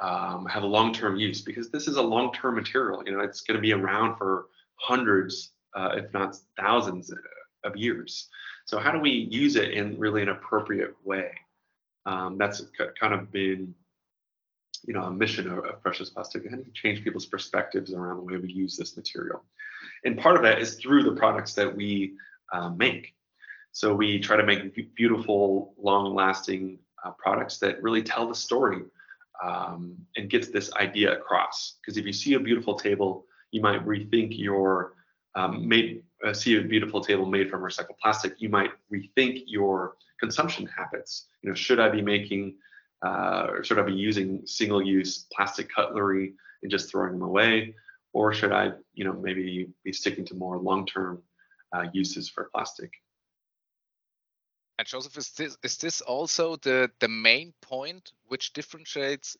um, 0.00 0.46
have 0.46 0.62
a 0.62 0.66
long-term 0.66 1.16
use 1.16 1.40
because 1.42 1.70
this 1.70 1.88
is 1.88 1.96
a 1.96 2.02
long-term 2.02 2.54
material. 2.54 3.02
You 3.04 3.12
know, 3.12 3.20
it's 3.20 3.40
going 3.40 3.56
to 3.56 3.60
be 3.60 3.72
around 3.72 4.16
for 4.16 4.46
hundreds, 4.76 5.52
uh, 5.74 5.90
if 5.96 6.12
not 6.12 6.36
thousands, 6.58 7.12
of 7.64 7.76
years. 7.76 8.28
So 8.66 8.78
how 8.78 8.92
do 8.92 9.00
we 9.00 9.10
use 9.10 9.56
it 9.56 9.72
in 9.72 9.98
really 9.98 10.22
an 10.22 10.28
appropriate 10.28 10.94
way? 11.04 11.32
Um, 12.06 12.38
that's 12.38 12.62
kind 13.00 13.12
of 13.12 13.32
been 13.32 13.74
you 14.86 14.94
know, 14.94 15.04
a 15.04 15.10
mission 15.10 15.50
of, 15.50 15.58
of 15.64 15.82
precious 15.82 16.10
plastic 16.10 16.46
and 16.46 16.72
change 16.74 17.02
people's 17.02 17.26
perspectives 17.26 17.92
around 17.92 18.18
the 18.18 18.22
way 18.22 18.36
we 18.36 18.52
use 18.52 18.76
this 18.76 18.96
material. 18.96 19.42
And 20.04 20.18
part 20.18 20.36
of 20.36 20.42
that 20.42 20.60
is 20.60 20.76
through 20.76 21.02
the 21.02 21.12
products 21.12 21.54
that 21.54 21.74
we 21.74 22.14
uh, 22.52 22.70
make. 22.70 23.14
So 23.72 23.94
we 23.94 24.18
try 24.18 24.36
to 24.36 24.44
make 24.44 24.94
beautiful, 24.94 25.74
long-lasting 25.78 26.78
uh, 27.04 27.10
products 27.12 27.58
that 27.58 27.82
really 27.82 28.02
tell 28.02 28.28
the 28.28 28.34
story 28.34 28.82
um, 29.42 29.96
and 30.16 30.30
gets 30.30 30.48
this 30.48 30.72
idea 30.74 31.12
across. 31.12 31.76
Because 31.80 31.96
if 31.96 32.04
you 32.04 32.12
see 32.12 32.34
a 32.34 32.40
beautiful 32.40 32.74
table, 32.74 33.26
you 33.50 33.60
might 33.60 33.84
rethink 33.86 34.38
your 34.38 34.94
um, 35.34 35.68
made 35.68 36.02
uh, 36.26 36.32
see 36.32 36.56
a 36.56 36.62
beautiful 36.62 37.00
table 37.00 37.26
made 37.26 37.48
from 37.48 37.60
recycled 37.62 37.98
plastic. 38.02 38.34
You 38.38 38.48
might 38.48 38.70
rethink 38.92 39.44
your 39.46 39.96
consumption 40.18 40.66
habits. 40.66 41.26
You 41.42 41.50
know, 41.50 41.54
should 41.54 41.78
I 41.78 41.88
be 41.88 42.02
making 42.02 42.56
uh, 43.04 43.46
or 43.50 43.64
should 43.64 43.78
I 43.78 43.82
be 43.82 43.92
using 43.92 44.42
single-use 44.44 45.26
plastic 45.32 45.72
cutlery 45.72 46.34
and 46.62 46.70
just 46.70 46.90
throwing 46.90 47.12
them 47.12 47.22
away, 47.22 47.74
or 48.12 48.32
should 48.32 48.52
I, 48.52 48.72
you 48.94 49.04
know, 49.04 49.12
maybe 49.12 49.68
be 49.84 49.92
sticking 49.92 50.24
to 50.26 50.34
more 50.34 50.58
long-term 50.58 51.22
uh, 51.72 51.84
uses 51.92 52.28
for 52.28 52.48
plastic? 52.52 52.90
And 54.78 54.86
Joseph, 54.86 55.16
is 55.18 55.30
this 55.30 55.56
is 55.62 55.76
this 55.78 56.00
also 56.00 56.56
the 56.56 56.90
the 57.00 57.08
main 57.08 57.52
point 57.60 58.12
which 58.28 58.52
differentiates 58.52 59.36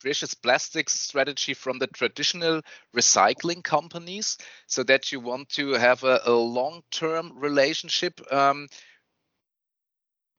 precious 0.00 0.34
plastics 0.34 0.92
strategy 1.00 1.54
from 1.54 1.78
the 1.78 1.86
traditional 1.86 2.60
recycling 2.94 3.64
companies, 3.64 4.36
so 4.66 4.82
that 4.84 5.10
you 5.12 5.20
want 5.20 5.48
to 5.48 5.70
have 5.72 6.04
a, 6.04 6.20
a 6.26 6.32
long-term 6.32 7.32
relationship, 7.38 8.20
um, 8.32 8.68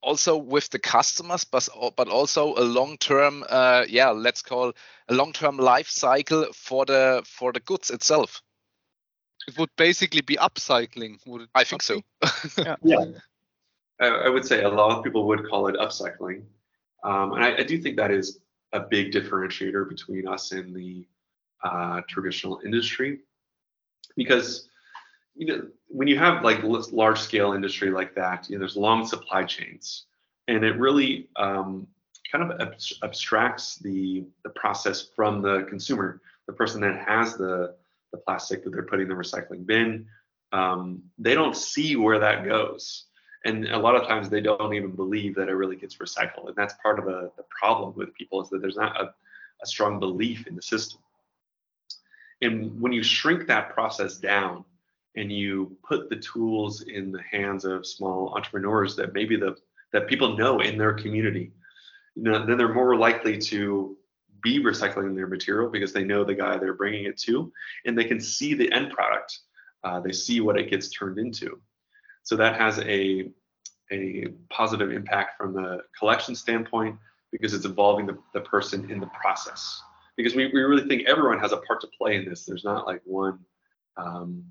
also 0.02 0.36
with 0.36 0.70
the 0.70 0.78
customers, 0.78 1.44
but 1.44 1.68
but 1.96 2.08
also 2.08 2.54
a 2.54 2.62
long-term, 2.62 3.44
uh, 3.48 3.84
yeah, 3.88 4.10
let's 4.10 4.42
call 4.42 4.72
a 5.08 5.14
long-term 5.14 5.56
life 5.56 5.88
cycle 5.88 6.46
for 6.52 6.86
the 6.86 7.22
for 7.26 7.52
the 7.52 7.60
goods 7.60 7.90
itself. 7.90 8.42
It 9.48 9.58
would 9.58 9.70
basically 9.76 10.20
be 10.22 10.36
upcycling. 10.36 11.18
Would 11.26 11.42
it 11.42 11.50
I 11.54 11.64
think 11.64 11.82
so. 11.82 12.02
yeah. 12.58 12.76
yeah. 12.84 13.04
I, 14.00 14.28
would 14.28 14.44
say 14.44 14.62
a 14.62 14.68
lot 14.68 14.96
of 14.96 15.04
people 15.04 15.26
would 15.26 15.48
call 15.48 15.66
it 15.68 15.76
upcycling. 15.76 16.42
Um, 17.04 17.32
and 17.32 17.44
I, 17.44 17.56
I, 17.58 17.62
do 17.62 17.78
think 17.80 17.96
that 17.96 18.10
is 18.10 18.40
a 18.72 18.80
big 18.80 19.12
differentiator 19.12 19.88
between 19.88 20.28
us 20.28 20.52
and 20.52 20.74
the 20.74 21.06
uh, 21.64 22.00
traditional 22.08 22.60
industry. 22.64 23.20
Because 24.16 24.68
you 25.34 25.46
know, 25.46 25.68
when 25.86 26.08
you 26.08 26.18
have 26.18 26.44
like 26.44 26.62
large 26.64 27.20
scale 27.20 27.52
industry 27.52 27.90
like 27.90 28.14
that, 28.16 28.48
you 28.48 28.56
know, 28.56 28.60
there's 28.60 28.76
long 28.76 29.06
supply 29.06 29.44
chains, 29.44 30.06
and 30.48 30.64
it 30.64 30.76
really 30.76 31.28
um, 31.36 31.86
kind 32.30 32.50
of 32.50 32.74
abstracts 33.02 33.76
the 33.76 34.24
the 34.42 34.50
process 34.50 35.08
from 35.14 35.40
the 35.40 35.64
consumer, 35.68 36.20
the 36.46 36.52
person 36.52 36.80
that 36.80 37.04
has 37.06 37.36
the 37.36 37.76
the 38.12 38.18
plastic 38.18 38.64
that 38.64 38.70
they're 38.70 38.82
putting 38.82 39.08
in 39.08 39.08
the 39.08 39.14
recycling 39.14 39.64
bin. 39.64 40.06
Um, 40.50 41.02
they 41.18 41.34
don't 41.34 41.56
see 41.56 41.94
where 41.94 42.18
that 42.18 42.44
goes 42.44 43.07
and 43.44 43.66
a 43.68 43.78
lot 43.78 43.96
of 43.96 44.06
times 44.06 44.28
they 44.28 44.40
don't 44.40 44.74
even 44.74 44.90
believe 44.90 45.34
that 45.36 45.48
it 45.48 45.54
really 45.54 45.76
gets 45.76 45.96
recycled. 45.96 46.48
And 46.48 46.56
that's 46.56 46.74
part 46.82 46.98
of 46.98 47.04
the, 47.04 47.30
the 47.36 47.44
problem 47.48 47.94
with 47.96 48.14
people 48.14 48.42
is 48.42 48.50
that 48.50 48.60
there's 48.60 48.76
not 48.76 49.00
a, 49.00 49.14
a 49.62 49.66
strong 49.66 49.98
belief 50.00 50.46
in 50.46 50.56
the 50.56 50.62
system. 50.62 51.00
And 52.42 52.80
when 52.80 52.92
you 52.92 53.02
shrink 53.02 53.46
that 53.46 53.70
process 53.70 54.16
down 54.16 54.64
and 55.16 55.32
you 55.32 55.76
put 55.82 56.08
the 56.08 56.16
tools 56.16 56.82
in 56.82 57.12
the 57.12 57.22
hands 57.22 57.64
of 57.64 57.86
small 57.86 58.34
entrepreneurs 58.34 58.96
that 58.96 59.14
maybe 59.14 59.36
the 59.36 59.56
that 59.92 60.06
people 60.06 60.36
know 60.36 60.60
in 60.60 60.76
their 60.76 60.92
community 60.92 61.50
you 62.18 62.24
know, 62.24 62.44
then 62.44 62.58
they're 62.58 62.74
more 62.74 62.96
likely 62.96 63.38
to 63.38 63.96
be 64.42 64.62
recycling 64.62 65.14
their 65.14 65.28
material 65.28 65.70
because 65.70 65.92
they 65.92 66.02
know 66.02 66.24
the 66.24 66.34
guy 66.34 66.56
they're 66.56 66.74
bringing 66.74 67.04
it 67.04 67.16
to 67.18 67.52
and 67.86 67.96
they 67.96 68.04
can 68.04 68.20
see 68.20 68.54
the 68.54 68.70
end 68.72 68.90
product. 68.90 69.38
Uh, 69.84 70.00
they 70.00 70.12
see 70.12 70.40
what 70.40 70.58
it 70.58 70.68
gets 70.68 70.88
turned 70.88 71.18
into 71.18 71.60
so 72.28 72.36
that 72.36 72.60
has 72.60 72.78
a, 72.80 73.30
a 73.90 74.26
positive 74.50 74.92
impact 74.92 75.38
from 75.38 75.54
the 75.54 75.78
collection 75.98 76.34
standpoint 76.34 76.94
because 77.32 77.54
it's 77.54 77.64
involving 77.64 78.04
the, 78.04 78.18
the 78.34 78.42
person 78.42 78.90
in 78.90 79.00
the 79.00 79.06
process. 79.06 79.80
Because 80.14 80.34
we, 80.34 80.50
we 80.52 80.60
really 80.60 80.86
think 80.86 81.08
everyone 81.08 81.38
has 81.38 81.52
a 81.52 81.56
part 81.56 81.80
to 81.80 81.88
play 81.96 82.16
in 82.16 82.28
this. 82.28 82.44
There's 82.44 82.64
not 82.64 82.86
like 82.86 83.00
one 83.06 83.38
um, 83.96 84.44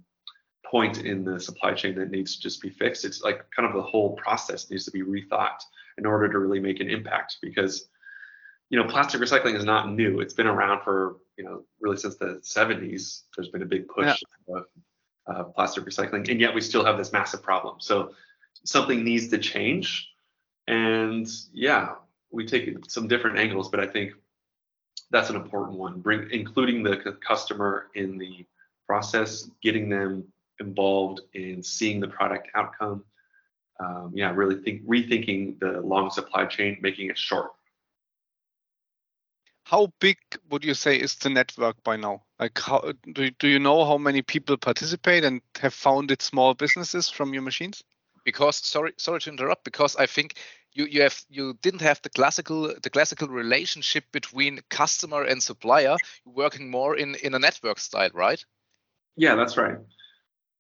point 0.65 1.05
in 1.05 1.23
the 1.23 1.39
supply 1.39 1.75
chain 1.75 1.93
that 1.99 2.09
needs 2.09 2.37
to 2.37 2.41
just 2.41 2.63
be 2.63 2.71
fixed. 2.71 3.05
It's 3.05 3.21
like 3.21 3.45
kind 3.55 3.67
of 3.67 3.75
the 3.75 3.87
whole 3.87 4.15
process 4.15 4.71
needs 4.71 4.85
to 4.85 4.91
be 4.91 5.03
rethought 5.03 5.59
in 5.99 6.07
order 6.07 6.27
to 6.31 6.39
really 6.39 6.59
make 6.59 6.79
an 6.79 6.89
impact 6.89 7.37
because 7.43 7.89
you 8.71 8.81
know 8.81 8.89
plastic 8.89 9.21
recycling 9.21 9.55
is 9.55 9.63
not 9.63 9.89
new 9.89 10.19
it's 10.19 10.33
been 10.33 10.45
around 10.45 10.83
for 10.83 11.15
you 11.37 11.43
know 11.45 11.63
really 11.79 11.95
since 11.95 12.17
the 12.17 12.41
70s 12.43 13.21
there's 13.35 13.47
been 13.47 13.61
a 13.61 13.65
big 13.65 13.87
push 13.87 14.21
yeah. 14.49 14.59
Uh, 15.27 15.43
plastic 15.43 15.85
recycling, 15.85 16.29
and 16.29 16.39
yet 16.39 16.53
we 16.53 16.61
still 16.61 16.85
have 16.85 16.97
this 16.97 17.11
massive 17.11 17.41
problem. 17.41 17.75
So 17.79 18.13
something 18.63 19.03
needs 19.03 19.27
to 19.29 19.37
change, 19.37 20.09
and 20.67 21.27
yeah, 21.53 21.95
we 22.31 22.45
take 22.45 22.77
some 22.87 23.07
different 23.07 23.37
angles, 23.37 23.69
but 23.69 23.79
I 23.79 23.87
think 23.87 24.13
that's 25.11 25.29
an 25.29 25.35
important 25.35 25.77
one. 25.77 26.01
Bring 26.01 26.29
including 26.31 26.83
the 26.83 27.17
customer 27.25 27.87
in 27.95 28.17
the 28.17 28.45
process, 28.85 29.49
getting 29.61 29.89
them 29.89 30.25
involved 30.59 31.21
in 31.33 31.61
seeing 31.61 31.99
the 31.99 32.07
product 32.07 32.47
outcome. 32.55 33.03
Um, 33.79 34.11
yeah, 34.15 34.31
really 34.33 34.55
think 34.55 34.85
rethinking 34.87 35.59
the 35.59 35.81
long 35.81 36.09
supply 36.09 36.45
chain, 36.45 36.77
making 36.81 37.09
it 37.09 37.17
short 37.17 37.51
how 39.69 39.91
big 39.99 40.17
would 40.49 40.63
you 40.63 40.73
say 40.73 40.95
is 40.95 41.15
the 41.15 41.29
network 41.29 41.83
by 41.83 41.97
now? 41.97 42.23
Like, 42.39 42.57
how 42.57 42.93
do, 43.11 43.29
do 43.31 43.49
you 43.49 43.59
know 43.59 43.83
how 43.83 43.97
many 43.97 44.21
people 44.21 44.55
participate 44.55 45.25
and 45.25 45.41
have 45.59 45.73
founded 45.73 46.21
small 46.21 46.53
businesses 46.53 47.09
from 47.09 47.33
your 47.33 47.43
machines? 47.43 47.83
Because 48.23 48.55
sorry, 48.55 48.93
sorry 48.97 49.19
to 49.21 49.29
interrupt. 49.29 49.65
Because 49.65 49.97
I 49.97 50.05
think 50.05 50.35
you 50.71 50.85
you 50.85 51.01
have 51.01 51.21
you 51.29 51.57
didn't 51.61 51.81
have 51.81 52.01
the 52.01 52.09
classical 52.09 52.73
the 52.81 52.89
classical 52.89 53.27
relationship 53.27 54.05
between 54.13 54.61
customer 54.69 55.23
and 55.23 55.43
supplier. 55.43 55.97
working 56.25 56.71
more 56.71 56.95
in 56.95 57.15
in 57.15 57.33
a 57.33 57.39
network 57.39 57.79
style, 57.79 58.11
right? 58.13 58.45
Yeah, 59.17 59.35
that's 59.35 59.57
right. 59.57 59.79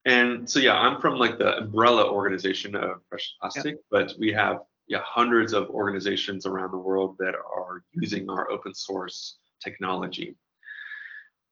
And 0.03 0.49
so 0.49 0.59
yeah, 0.59 0.75
I'm 0.75 0.99
from 0.99 1.15
like 1.15 1.37
the 1.37 1.57
umbrella 1.57 2.11
organization 2.11 2.75
of 2.75 3.07
Precious 3.09 3.35
Plastic, 3.39 3.75
yeah. 3.75 3.89
but 3.89 4.13
we 4.19 4.33
have 4.33 4.57
yeah, 4.87 5.01
hundreds 5.03 5.53
of 5.53 5.69
organizations 5.69 6.45
around 6.45 6.71
the 6.71 6.77
world 6.77 7.17
that 7.19 7.35
are 7.35 7.83
using 7.93 8.29
our 8.29 8.49
open 8.49 8.73
source 8.73 9.37
technology. 9.61 10.35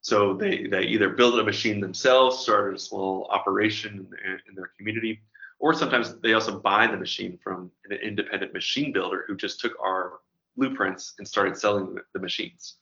So 0.01 0.35
they, 0.35 0.67
they 0.67 0.83
either 0.83 1.09
build 1.09 1.39
a 1.39 1.43
machine 1.43 1.79
themselves, 1.79 2.39
started 2.39 2.75
a 2.75 2.79
small 2.79 3.27
operation 3.31 4.07
in, 4.23 4.31
in 4.47 4.55
their 4.55 4.71
community, 4.77 5.21
or 5.59 5.73
sometimes 5.73 6.15
they 6.21 6.33
also 6.33 6.59
buy 6.59 6.87
the 6.87 6.97
machine 6.97 7.39
from 7.43 7.71
an 7.89 7.97
independent 7.97 8.53
machine 8.53 8.93
builder 8.93 9.25
who 9.27 9.35
just 9.35 9.59
took 9.59 9.73
our 9.83 10.19
blueprints 10.55 11.15
and 11.17 11.27
started 11.27 11.57
selling 11.57 11.97
the 12.13 12.19
machines. 12.19 12.75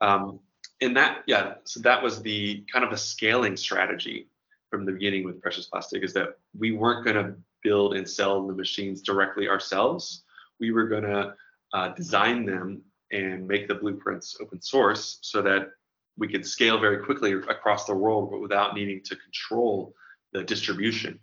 Um, 0.00 0.40
and 0.80 0.96
that, 0.96 1.22
yeah, 1.26 1.54
so 1.64 1.80
that 1.80 2.02
was 2.02 2.22
the 2.22 2.64
kind 2.72 2.84
of 2.84 2.92
a 2.92 2.96
scaling 2.96 3.56
strategy 3.56 4.28
from 4.70 4.86
the 4.86 4.92
beginning 4.92 5.24
with 5.24 5.42
Precious 5.42 5.66
Plastic 5.66 6.02
is 6.02 6.12
that 6.14 6.38
we 6.58 6.72
weren't 6.72 7.04
going 7.04 7.16
to 7.16 7.34
build 7.62 7.94
and 7.94 8.08
sell 8.08 8.46
the 8.46 8.54
machines 8.54 9.02
directly 9.02 9.48
ourselves. 9.48 10.24
We 10.58 10.72
were 10.72 10.88
going 10.88 11.04
to 11.04 11.34
uh, 11.72 11.88
design 11.90 12.44
them 12.44 12.82
and 13.12 13.46
make 13.46 13.68
the 13.68 13.74
blueprints 13.74 14.36
open 14.40 14.60
source 14.60 15.18
so 15.22 15.42
that 15.42 15.70
we 16.16 16.28
could 16.28 16.46
scale 16.46 16.78
very 16.78 17.04
quickly 17.04 17.32
across 17.32 17.86
the 17.86 17.94
world, 17.94 18.30
but 18.30 18.40
without 18.40 18.74
needing 18.74 19.02
to 19.04 19.16
control 19.16 19.94
the 20.32 20.44
distribution 20.44 21.18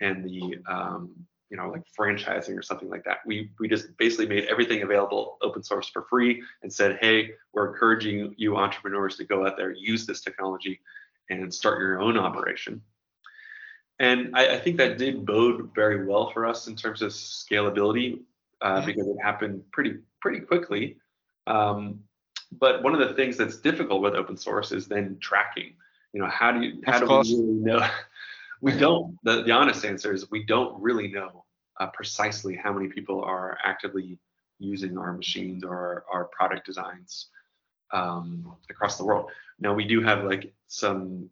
and 0.00 0.24
the 0.24 0.58
um, 0.68 1.10
you 1.50 1.56
know 1.56 1.68
like 1.68 1.82
franchising 1.98 2.58
or 2.58 2.62
something 2.62 2.88
like 2.88 3.04
that. 3.04 3.18
We 3.26 3.50
we 3.60 3.68
just 3.68 3.96
basically 3.98 4.26
made 4.26 4.44
everything 4.46 4.82
available 4.82 5.36
open 5.42 5.62
source 5.62 5.88
for 5.88 6.06
free 6.08 6.42
and 6.62 6.72
said, 6.72 6.98
hey, 7.00 7.32
we're 7.52 7.72
encouraging 7.72 8.34
you 8.36 8.56
entrepreneurs 8.56 9.16
to 9.16 9.24
go 9.24 9.46
out 9.46 9.56
there, 9.56 9.72
use 9.72 10.06
this 10.06 10.20
technology, 10.22 10.80
and 11.30 11.52
start 11.52 11.78
your 11.78 12.00
own 12.00 12.16
operation. 12.16 12.80
And 14.02 14.34
I, 14.34 14.56
I, 14.56 14.58
think 14.58 14.78
that 14.78 14.98
did 14.98 15.24
bode 15.24 15.70
very 15.76 16.04
well 16.04 16.32
for 16.32 16.44
us 16.44 16.66
in 16.66 16.74
terms 16.74 17.02
of 17.02 17.12
scalability 17.12 18.18
uh, 18.60 18.80
yeah. 18.80 18.84
because 18.84 19.06
it 19.06 19.16
happened 19.22 19.62
pretty 19.70 19.98
pretty 20.20 20.40
quickly. 20.40 20.96
Um, 21.46 22.00
but 22.50 22.82
one 22.82 22.94
of 22.94 22.98
the 22.98 23.14
things 23.14 23.36
that's 23.36 23.58
difficult 23.58 24.02
with 24.02 24.14
open 24.14 24.36
source 24.36 24.72
is 24.72 24.88
then 24.88 25.18
tracking. 25.20 25.74
You 26.12 26.20
know, 26.20 26.26
how 26.26 26.50
do 26.50 26.62
you 26.62 26.82
how 26.84 26.94
of 26.94 27.00
do 27.02 27.06
course. 27.06 27.28
we 27.28 27.36
really 27.36 27.52
know? 27.60 27.88
we 28.60 28.76
don't. 28.76 29.16
The, 29.22 29.44
the 29.44 29.52
honest 29.52 29.84
answer 29.84 30.12
is 30.12 30.28
we 30.32 30.44
don't 30.46 30.82
really 30.82 31.06
know 31.06 31.44
uh, 31.78 31.86
precisely 31.86 32.56
how 32.56 32.72
many 32.72 32.88
people 32.88 33.22
are 33.22 33.56
actively 33.64 34.18
using 34.58 34.98
our 34.98 35.12
machines 35.12 35.62
or 35.62 35.70
our, 35.76 36.04
our 36.12 36.24
product 36.24 36.66
designs 36.66 37.28
um, 37.92 38.52
across 38.68 38.98
the 38.98 39.04
world. 39.04 39.30
Now 39.60 39.74
we 39.74 39.84
do 39.84 40.02
have 40.02 40.24
like 40.24 40.52
some 40.66 41.30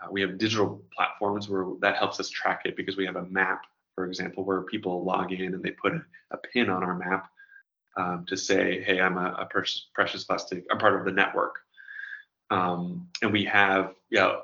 uh, 0.00 0.08
we 0.10 0.20
have 0.20 0.38
digital 0.38 0.82
platforms 0.94 1.48
where 1.48 1.66
that 1.80 1.96
helps 1.96 2.20
us 2.20 2.28
track 2.28 2.62
it 2.64 2.76
because 2.76 2.96
we 2.96 3.06
have 3.06 3.16
a 3.16 3.24
map, 3.24 3.62
for 3.94 4.06
example, 4.06 4.44
where 4.44 4.62
people 4.62 5.04
log 5.04 5.32
in 5.32 5.54
and 5.54 5.62
they 5.62 5.70
put 5.70 5.92
a, 5.92 6.02
a 6.30 6.36
pin 6.36 6.70
on 6.70 6.82
our 6.82 6.96
map 6.96 7.30
um, 7.96 8.24
to 8.28 8.36
say, 8.36 8.82
hey, 8.82 9.00
I'm 9.00 9.16
a, 9.16 9.34
a 9.38 9.46
precious, 9.46 9.88
precious, 9.94 10.24
plastic, 10.24 10.64
I'm 10.70 10.78
part 10.78 10.98
of 10.98 11.04
the 11.04 11.12
network. 11.12 11.56
Um, 12.50 13.08
and 13.22 13.32
we 13.32 13.44
have 13.44 13.94
yeah, 14.10 14.36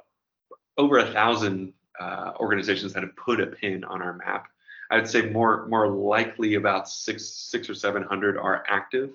over 0.77 0.99
a 0.99 1.13
thousand 1.13 1.73
uh, 1.99 2.33
organizations 2.39 2.93
that 2.93 3.03
have 3.03 3.17
put 3.17 3.41
a 3.41 3.47
pin 3.47 3.85
on 3.85 4.03
our 4.03 4.15
map. 4.15 4.49
I 4.91 4.97
would 4.97 5.09
say 5.09 5.31
more 5.31 5.67
more 5.69 5.89
likely 5.89 6.55
about 6.55 6.89
six 6.89 7.25
six 7.25 7.71
or 7.71 7.75
seven 7.75 8.03
hundred 8.03 8.37
are 8.37 8.65
active, 8.69 9.11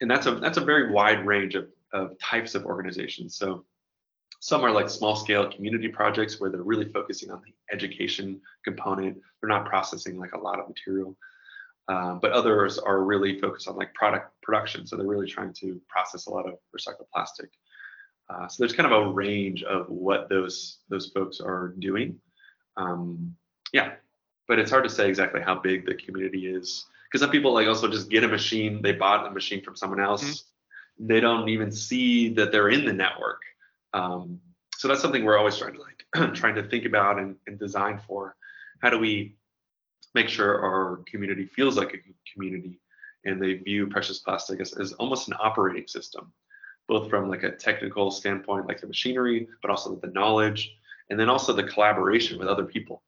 and 0.00 0.10
that's 0.10 0.26
a 0.26 0.36
that's 0.36 0.56
a 0.56 0.64
very 0.64 0.90
wide 0.90 1.26
range 1.26 1.54
of, 1.54 1.68
of 1.92 2.18
types 2.18 2.54
of 2.54 2.64
organizations. 2.64 3.36
So 3.36 3.64
some 4.40 4.64
are 4.64 4.70
like 4.72 4.88
small 4.88 5.14
scale 5.16 5.50
community 5.50 5.88
projects 5.88 6.40
where 6.40 6.50
they're 6.50 6.62
really 6.62 6.90
focusing 6.90 7.30
on 7.30 7.42
the 7.44 7.52
education 7.74 8.40
component. 8.64 9.18
They're 9.40 9.48
not 9.48 9.66
processing 9.66 10.18
like 10.18 10.32
a 10.32 10.38
lot 10.38 10.58
of 10.58 10.66
material. 10.66 11.16
Uh, 11.88 12.14
but 12.14 12.32
others 12.32 12.78
are 12.78 13.02
really 13.02 13.38
focused 13.38 13.68
on 13.68 13.76
like 13.76 13.92
product 13.94 14.32
production. 14.42 14.86
So 14.86 14.96
they're 14.96 15.06
really 15.06 15.28
trying 15.28 15.52
to 15.54 15.80
process 15.88 16.26
a 16.26 16.30
lot 16.30 16.46
of 16.48 16.54
recycled 16.76 17.08
plastic. 17.12 17.50
Uh, 18.30 18.48
so 18.48 18.62
there's 18.62 18.72
kind 18.72 18.90
of 18.90 19.06
a 19.06 19.10
range 19.10 19.62
of 19.64 19.88
what 19.88 20.28
those 20.28 20.78
those 20.88 21.08
folks 21.08 21.40
are 21.40 21.74
doing. 21.78 22.18
Um, 22.76 23.34
yeah, 23.72 23.94
but 24.48 24.58
it's 24.58 24.70
hard 24.70 24.84
to 24.84 24.90
say 24.90 25.08
exactly 25.08 25.42
how 25.42 25.56
big 25.56 25.84
the 25.84 25.94
community 25.94 26.46
is 26.46 26.86
because 27.08 27.20
some 27.20 27.30
people 27.30 27.52
like 27.52 27.66
also 27.66 27.88
just 27.88 28.08
get 28.08 28.24
a 28.24 28.28
machine. 28.28 28.80
They 28.82 28.92
bought 28.92 29.26
a 29.26 29.30
machine 29.30 29.62
from 29.62 29.76
someone 29.76 30.00
else. 30.00 30.22
Mm-hmm. 30.24 31.06
They 31.08 31.20
don't 31.20 31.48
even 31.48 31.72
see 31.72 32.32
that 32.34 32.52
they're 32.52 32.68
in 32.68 32.84
the 32.84 32.92
network. 32.92 33.42
Um, 33.92 34.40
so 34.76 34.88
that's 34.88 35.02
something 35.02 35.24
we're 35.24 35.38
always 35.38 35.58
trying 35.58 35.74
to 35.74 35.80
like 35.80 36.34
trying 36.34 36.54
to 36.54 36.62
think 36.62 36.84
about 36.84 37.18
and, 37.18 37.36
and 37.46 37.58
design 37.58 38.00
for. 38.06 38.36
How 38.82 38.90
do 38.90 38.98
we 38.98 39.36
make 40.14 40.28
sure 40.28 40.64
our 40.64 41.02
community 41.06 41.46
feels 41.46 41.76
like 41.76 41.94
a 41.94 42.32
community 42.32 42.80
and 43.24 43.40
they 43.40 43.54
view 43.54 43.86
precious 43.86 44.20
plastic 44.20 44.60
as, 44.60 44.72
as 44.78 44.92
almost 44.94 45.28
an 45.28 45.34
operating 45.38 45.86
system, 45.86 46.32
both 46.88 47.10
from 47.10 47.28
like 47.28 47.42
a 47.42 47.50
technical 47.50 48.10
standpoint, 48.10 48.66
like 48.66 48.80
the 48.80 48.86
machinery, 48.86 49.46
but 49.60 49.70
also 49.70 49.96
the 49.96 50.08
knowledge, 50.08 50.74
and 51.10 51.20
then 51.20 51.28
also 51.28 51.52
the 51.52 51.64
collaboration 51.64 52.38
with 52.38 52.48
other 52.48 52.64
people, 52.64 53.02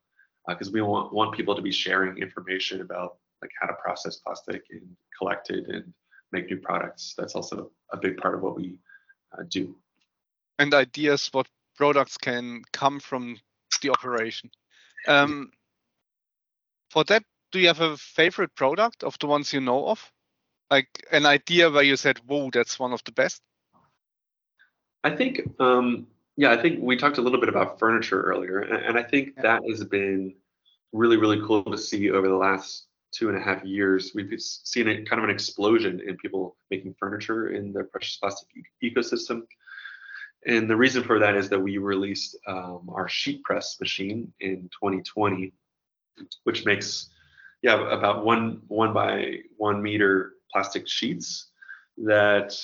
because 0.47 0.69
uh, 0.69 0.73
we 0.73 0.83
want 0.83 1.13
want 1.13 1.35
people 1.35 1.55
to 1.55 1.63
be 1.63 1.73
sharing 1.73 2.19
information 2.19 2.83
about 2.83 3.17
like 3.41 3.51
how 3.61 3.67
to 3.67 3.75
process 3.83 4.17
plastic 4.17 4.63
and 4.71 4.83
collect 5.19 5.51
it 5.51 5.67
and 5.69 5.93
make 6.33 6.51
new 6.51 6.59
products. 6.59 7.15
That's 7.17 7.35
also 7.35 7.71
a 7.93 7.97
big 7.97 8.19
part 8.19 8.35
of 8.35 8.43
what 8.43 8.57
we 8.57 8.79
uh, 9.33 9.45
do 9.49 9.75
and 10.59 10.75
ideas 10.75 11.29
what 11.33 11.47
products 11.77 12.17
can 12.17 12.63
come 12.73 13.01
from 13.01 13.37
the 13.83 13.91
operation. 13.91 14.51
Um, 15.09 15.51
for 16.91 17.05
that, 17.05 17.25
do 17.51 17.59
you 17.59 17.69
have 17.69 17.81
a 17.81 17.97
favorite 17.97 18.55
product 18.55 19.03
of 19.05 19.19
the 19.19 19.27
ones 19.27 19.53
you 19.53 19.61
know 19.61 19.89
of? 19.89 20.13
Like 20.71 20.89
an 21.11 21.27
idea 21.27 21.71
where 21.71 21.83
you 21.83 21.97
said, 21.97 22.19
whoa, 22.27 22.51
that's 22.51 22.79
one 22.79 22.93
of 22.93 23.03
the 23.05 23.13
best? 23.13 23.43
I 25.05 25.11
think, 25.11 25.43
um, 25.59 26.07
yeah, 26.37 26.53
I 26.53 26.63
think 26.63 26.81
we 26.81 26.97
talked 26.97 27.19
a 27.19 27.23
little 27.23 27.41
bit 27.41 27.49
about 27.49 27.79
furniture 27.79 28.23
earlier, 28.23 28.61
and, 28.61 28.85
and 28.85 28.99
I 28.99 29.03
think 29.03 29.33
yeah. 29.37 29.43
that 29.43 29.63
has 29.69 29.85
been 29.85 30.35
really, 30.93 31.17
really 31.17 31.41
cool 31.47 31.65
to 31.65 31.77
see 31.77 32.11
over 32.11 32.29
the 32.29 32.37
last 32.37 32.87
two 33.13 33.29
and 33.29 33.37
a 33.37 33.41
half 33.41 33.65
years. 33.65 34.13
We've 34.15 34.33
seen 34.41 34.89
a 34.89 35.03
kind 35.05 35.23
of 35.23 35.25
an 35.25 35.35
explosion 35.35 36.01
in 36.07 36.17
people 36.17 36.57
making 36.71 36.95
furniture 36.99 37.49
in 37.49 37.73
the 37.73 37.85
precious 37.85 38.17
plastic 38.17 38.49
e- 38.57 38.91
ecosystem. 38.91 39.43
And 40.47 40.69
the 40.69 40.77
reason 40.77 41.05
for 41.05 41.19
that 41.21 41.37
is 41.37 41.49
that 41.51 41.61
we 41.61 41.79
released 41.79 42.37
um, 42.47 42.91
our 42.93 43.09
sheet 43.09 43.43
press 43.45 43.79
machine 43.81 44.33
in 44.41 44.69
2020, 44.81 45.53
which 46.45 46.65
makes 46.65 47.11
yeah 47.63 47.81
about 47.97 48.25
one 48.25 48.61
one 48.67 48.93
by 48.93 49.39
one 49.57 49.81
meter 49.81 50.33
plastic 50.53 50.89
sheets 50.89 51.51
that 51.99 52.57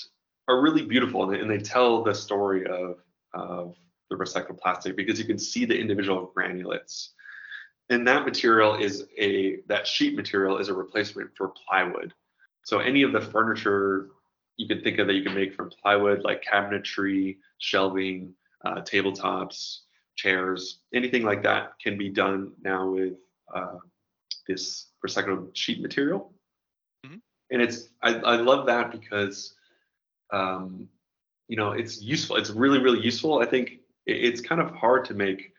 are 0.48 0.60
really 0.60 0.82
beautiful 0.82 1.22
and 1.22 1.32
they, 1.32 1.40
and 1.40 1.50
they 1.50 1.58
tell 1.58 2.02
the 2.02 2.14
story 2.14 2.66
of 2.66 2.96
of 3.34 3.76
the 4.10 4.16
recycled 4.16 4.58
plastic 4.58 4.96
because 4.96 5.18
you 5.18 5.24
can 5.24 5.38
see 5.38 5.64
the 5.64 5.78
individual 5.78 6.32
granulates. 6.36 7.10
And 7.90 8.06
that 8.06 8.24
material 8.24 8.74
is 8.74 9.06
a 9.18 9.60
that 9.68 9.86
sheet 9.86 10.16
material 10.16 10.58
is 10.58 10.68
a 10.68 10.74
replacement 10.74 11.30
for 11.36 11.52
plywood. 11.68 12.12
So 12.64 12.80
any 12.80 13.02
of 13.02 13.12
the 13.12 13.20
furniture 13.20 14.08
you 14.58 14.66
could 14.68 14.84
think 14.84 14.98
of 14.98 15.06
that 15.06 15.14
you 15.14 15.22
can 15.22 15.34
make 15.34 15.54
from 15.54 15.70
plywood, 15.70 16.22
like 16.24 16.44
cabinetry, 16.44 17.38
shelving, 17.58 18.34
uh, 18.64 18.82
tabletops, 18.82 19.78
chairs, 20.16 20.80
anything 20.92 21.22
like 21.22 21.42
that 21.44 21.78
can 21.80 21.96
be 21.96 22.10
done 22.10 22.52
now 22.62 22.90
with 22.90 23.14
uh, 23.54 23.78
this 24.46 24.88
recycled 25.06 25.48
sheet 25.54 25.80
material. 25.80 26.34
Mm-hmm. 27.06 27.18
And 27.52 27.62
it's 27.62 27.88
I, 28.02 28.14
I 28.16 28.36
love 28.36 28.66
that 28.66 28.90
because 28.90 29.54
um, 30.32 30.88
you 31.46 31.56
know 31.56 31.70
it's 31.70 32.02
useful. 32.02 32.36
It's 32.36 32.50
really 32.50 32.80
really 32.80 33.00
useful. 33.00 33.38
I 33.38 33.46
think 33.46 33.78
it's 34.06 34.40
kind 34.40 34.60
of 34.60 34.70
hard 34.72 35.04
to 35.06 35.14
make 35.14 35.52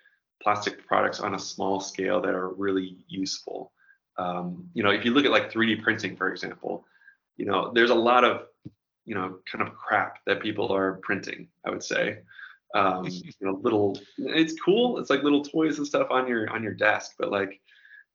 plastic 0.44 0.86
products 0.86 1.22
on 1.22 1.36
a 1.36 1.40
small 1.40 1.80
scale 1.80 2.22
that 2.22 2.36
are 2.36 2.50
really 2.50 2.98
useful. 3.08 3.72
Um, 4.18 4.70
you 4.74 4.84
know, 4.84 4.90
if 4.90 5.06
you 5.06 5.12
look 5.12 5.26
at 5.26 5.32
like 5.32 5.52
3D 5.52 5.82
printing, 5.82 6.18
for 6.18 6.32
example, 6.32 6.86
you 7.38 7.46
know, 7.46 7.72
there's 7.74 7.90
a 7.90 7.96
lot 7.96 8.26
of 8.26 8.49
you 9.10 9.16
know 9.16 9.40
kind 9.52 9.68
of 9.68 9.76
crap 9.76 10.20
that 10.26 10.42
people 10.42 10.72
are 10.72 11.00
printing 11.04 11.48
i 11.66 11.70
would 11.70 11.84
say. 11.84 12.20
Um, 12.76 13.06
you 13.10 13.34
know 13.42 13.60
little 13.64 14.00
it's 14.20 14.54
cool 14.62 15.00
it's 15.00 15.10
like 15.10 15.24
little 15.24 15.44
toys 15.44 15.80
and 15.80 15.88
stuff 15.88 16.08
on 16.12 16.28
your 16.28 16.48
on 16.52 16.62
your 16.62 16.76
desk 16.76 17.16
but 17.18 17.32
like 17.32 17.60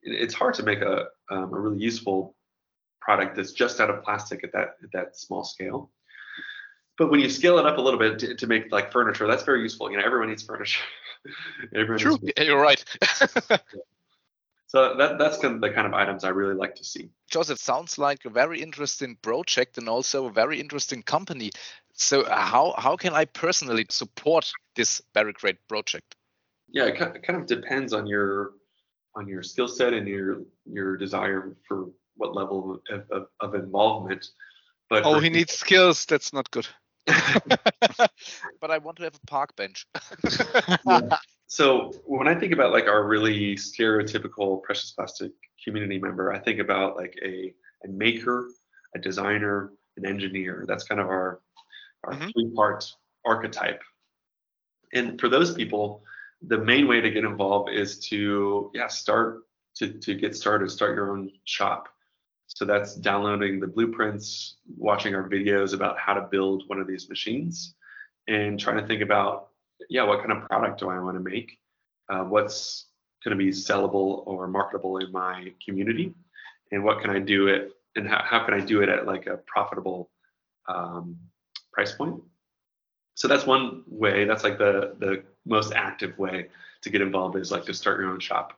it's 0.05 0.35
hard 0.35 0.55
to 0.55 0.63
make 0.63 0.81
a, 0.81 1.07
um, 1.31 1.53
a 1.53 1.59
really 1.59 1.79
useful 1.79 2.37
product 3.01 3.37
that's 3.37 3.53
just 3.53 3.81
out 3.81 3.91
of 3.91 4.03
plastic 4.03 4.45
at 4.45 4.53
that 4.53 4.77
at 4.83 4.93
that 4.93 5.17
small 5.17 5.45
scale. 5.45 5.91
But 6.97 7.11
when 7.11 7.21
you 7.21 7.29
scale 7.29 7.59
it 7.59 7.67
up 7.67 7.79
a 7.79 7.81
little 7.81 7.99
bit 7.99 8.19
to, 8.21 8.35
to 8.37 8.47
make 8.47 8.71
like 8.71 8.93
furniture 8.93 9.27
that's 9.27 9.43
very 9.43 9.63
useful 9.63 9.91
you 9.91 9.97
know 9.97 10.05
everyone 10.05 10.29
needs 10.29 10.43
furniture. 10.43 10.83
Everyone 11.75 11.99
True. 11.99 12.19
Needs 12.21 12.39
you're 12.39 12.61
right 12.61 12.85
So 14.75 14.97
that, 14.97 15.19
that's 15.19 15.39
kind 15.39 15.55
of 15.55 15.61
the 15.61 15.71
kind 15.71 15.87
of 15.87 15.95
items 15.95 16.25
I 16.25 16.31
really 16.31 16.57
like 16.57 16.75
to 16.75 16.85
see. 16.85 17.09
Joseph, 17.31 17.61
sounds 17.61 17.97
like 17.97 18.25
a 18.25 18.29
very 18.29 18.61
interesting 18.61 19.17
project 19.23 19.79
and 19.79 19.89
also 19.89 20.27
a 20.27 20.33
very 20.33 20.59
interesting 20.59 21.01
company. 21.05 21.53
So 21.93 22.23
uh, 22.23 22.35
how, 22.35 22.75
how 22.77 22.97
can 22.97 23.15
I 23.15 23.27
personally 23.27 23.87
support 23.89 24.53
this 24.75 25.01
very 25.15 25.33
great 25.33 25.59
project? 25.69 26.17
Yeah, 26.73 26.87
it 26.87 26.97
kind 26.97 27.41
of 27.41 27.47
depends 27.47 27.93
on 27.93 28.09
your 28.09 28.55
on 29.15 29.29
your 29.29 29.45
skill 29.45 29.69
set 29.69 29.93
and 29.93 30.09
your 30.09 30.43
your 30.67 30.97
desire 30.97 31.57
for 31.69 31.91
what 32.17 32.35
level 32.35 32.81
of, 32.91 33.03
of, 33.13 33.27
of 33.39 33.55
involvement. 33.55 34.27
But 34.91 35.05
oh, 35.07 35.21
he 35.21 35.31
needs 35.31 35.53
skills. 35.53 36.05
That's 36.05 36.33
not 36.33 36.51
good. 36.51 36.67
but 37.07 38.71
I 38.71 38.79
want 38.79 38.97
to 38.97 39.05
have 39.05 39.15
a 39.15 39.27
park 39.29 39.55
bench. 39.55 39.87
yeah. 40.85 41.17
So 41.47 41.93
when 42.07 42.27
I 42.27 42.35
think 42.35 42.53
about 42.53 42.73
like 42.73 42.87
our 42.87 43.05
really 43.07 43.55
stereotypical 43.57 44.63
precious 44.63 44.93
plastic 44.93 45.33
community 45.63 45.99
member, 45.99 46.33
I 46.33 46.39
think 46.39 46.59
about 46.59 46.97
like 46.97 47.19
a, 47.23 47.55
a 47.85 47.89
maker, 47.89 48.49
a 48.95 48.99
designer, 48.99 49.73
an 49.97 50.07
engineer. 50.07 50.65
That's 50.67 50.85
kind 50.85 51.01
of 51.01 51.09
our 51.09 51.41
our 52.05 52.13
mm-hmm. 52.13 52.29
three 52.31 52.51
part 52.55 52.91
archetype. 53.25 53.83
And 54.93 55.21
for 55.21 55.29
those 55.29 55.55
people, 55.55 56.03
the 56.47 56.59
main 56.59 56.87
way 56.87 57.01
to 57.01 57.11
get 57.11 57.25
involved 57.25 57.71
is 57.71 57.99
to 58.09 58.71
yeah 58.75 58.89
start 58.89 59.43
to 59.77 59.93
to 59.93 60.15
get 60.15 60.37
started, 60.37 60.71
start 60.71 60.95
your 60.97 61.13
own 61.13 61.31
shop. 61.45 61.89
So 62.47 62.65
that's 62.65 62.95
downloading 62.95 63.59
the 63.59 63.67
blueprints, 63.67 64.57
watching 64.77 65.15
our 65.15 65.29
videos 65.29 65.75
about 65.75 65.99
how 65.99 66.15
to 66.15 66.29
build 66.31 66.65
one 66.69 66.79
of 66.79 66.87
these 66.87 67.09
machines, 67.09 67.75
and 68.29 68.61
trying 68.61 68.77
to 68.81 68.87
think 68.87 69.03
about 69.03 69.49
yeah, 69.89 70.05
what 70.05 70.21
kind 70.21 70.33
of 70.33 70.49
product 70.49 70.81
do 70.81 70.89
I 70.89 70.99
want 71.01 71.17
to 71.17 71.23
make? 71.23 71.59
Uh, 72.09 72.25
what's 72.25 72.87
going 73.25 73.37
to 73.37 73.43
be 73.43 73.51
sellable 73.51 74.27
or 74.27 74.47
marketable 74.47 74.99
in 74.99 75.11
my 75.13 75.53
community? 75.65 76.15
And 76.73 76.85
what 76.85 77.01
can 77.01 77.11
I 77.11 77.19
do 77.19 77.49
it 77.49 77.73
and 77.97 78.09
how, 78.09 78.23
how 78.25 78.45
can 78.45 78.55
I 78.55 78.61
do 78.61 78.83
it 78.83 78.89
at 78.89 79.07
like 79.07 79.27
a 79.27 79.39
profitable 79.47 80.11
um, 80.69 81.17
price 81.73 81.93
point? 81.93 82.23
So 83.15 83.29
that's 83.29 83.47
one 83.47 83.85
way. 83.87 84.25
That's 84.25 84.43
like 84.43 84.59
the 84.59 84.97
the 84.99 85.23
most 85.47 85.73
active 85.73 86.19
way 86.19 86.49
to 86.83 86.91
get 86.91 87.01
involved 87.01 87.37
is 87.37 87.53
like 87.53 87.65
to 87.67 87.75
start 87.75 88.01
your 88.01 88.11
own 88.11 88.19
shop. 88.19 88.53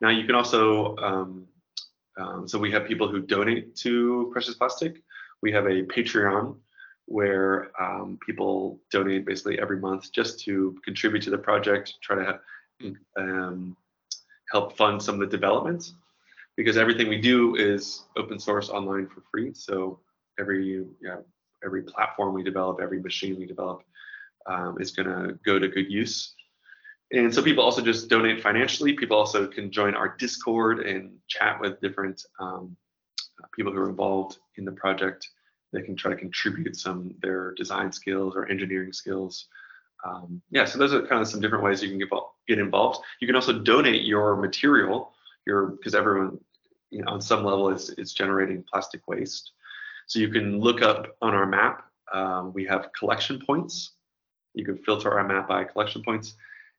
Now 0.00 0.10
you 0.10 0.26
can 0.26 0.34
also 0.34 0.96
um, 0.98 1.46
um, 2.18 2.48
so 2.48 2.58
we 2.58 2.70
have 2.72 2.86
people 2.86 3.08
who 3.08 3.20
donate 3.20 3.74
to 3.76 4.28
Precious 4.32 4.54
Plastic. 4.54 5.02
We 5.42 5.52
have 5.52 5.66
a 5.66 5.82
Patreon 5.82 6.56
where 7.06 7.70
um, 7.80 8.18
people 8.24 8.78
donate 8.90 9.24
basically 9.24 9.58
every 9.60 9.78
month 9.78 10.12
just 10.12 10.40
to 10.40 10.76
contribute 10.84 11.22
to 11.22 11.30
the 11.30 11.38
project, 11.38 11.94
try 12.02 12.16
to 12.16 12.94
um, 13.16 13.76
help 14.50 14.76
fund 14.76 15.02
some 15.02 15.14
of 15.14 15.20
the 15.20 15.36
development 15.36 15.92
because 16.56 16.76
everything 16.76 17.08
we 17.08 17.20
do 17.20 17.54
is 17.56 18.04
open 18.16 18.38
source 18.38 18.68
online 18.70 19.06
for 19.06 19.22
free. 19.30 19.52
So 19.54 20.00
every 20.38 20.86
yeah, 21.00 21.18
every 21.64 21.82
platform 21.82 22.34
we 22.34 22.42
develop, 22.42 22.80
every 22.80 23.00
machine 23.00 23.38
we 23.38 23.46
develop 23.46 23.82
um, 24.46 24.76
is 24.80 24.90
going 24.90 25.08
to 25.08 25.38
go 25.44 25.58
to 25.58 25.68
good 25.68 25.90
use. 25.90 26.34
And 27.12 27.32
so 27.32 27.40
people 27.40 27.62
also 27.62 27.82
just 27.82 28.08
donate 28.08 28.42
financially. 28.42 28.94
People 28.94 29.16
also 29.16 29.46
can 29.46 29.70
join 29.70 29.94
our 29.94 30.16
Discord 30.16 30.80
and 30.80 31.12
chat 31.28 31.60
with 31.60 31.80
different 31.80 32.24
um, 32.40 32.76
people 33.54 33.72
who 33.72 33.78
are 33.78 33.88
involved 33.88 34.38
in 34.56 34.64
the 34.64 34.72
project 34.72 35.28
they 35.72 35.82
can 35.82 35.96
try 35.96 36.10
to 36.10 36.16
contribute 36.16 36.76
some 36.76 37.14
their 37.20 37.52
design 37.54 37.92
skills 37.92 38.34
or 38.36 38.46
engineering 38.46 38.92
skills. 38.92 39.46
Um, 40.04 40.40
yeah, 40.50 40.64
so 40.64 40.78
those 40.78 40.94
are 40.94 41.06
kind 41.06 41.20
of 41.20 41.28
some 41.28 41.40
different 41.40 41.64
ways 41.64 41.82
you 41.82 41.88
can 41.88 41.98
get, 41.98 42.08
get 42.46 42.58
involved. 42.58 43.04
You 43.20 43.26
can 43.26 43.34
also 43.34 43.58
donate 43.58 44.02
your 44.02 44.36
material, 44.36 45.12
your 45.46 45.66
because 45.66 45.94
everyone, 45.94 46.38
you 46.90 47.02
know, 47.02 47.12
on 47.12 47.20
some 47.20 47.44
level 47.44 47.70
is 47.70 47.90
is 47.90 48.12
generating 48.12 48.64
plastic 48.70 49.06
waste. 49.08 49.52
So 50.06 50.18
you 50.18 50.28
can 50.28 50.60
look 50.60 50.82
up 50.82 51.16
on 51.20 51.34
our 51.34 51.46
map. 51.46 51.84
Um, 52.12 52.52
we 52.52 52.64
have 52.66 52.90
collection 52.96 53.42
points. 53.44 53.92
You 54.54 54.64
can 54.64 54.78
filter 54.78 55.10
our 55.12 55.26
map 55.26 55.48
by 55.48 55.64
collection 55.64 56.02
points, 56.02 56.34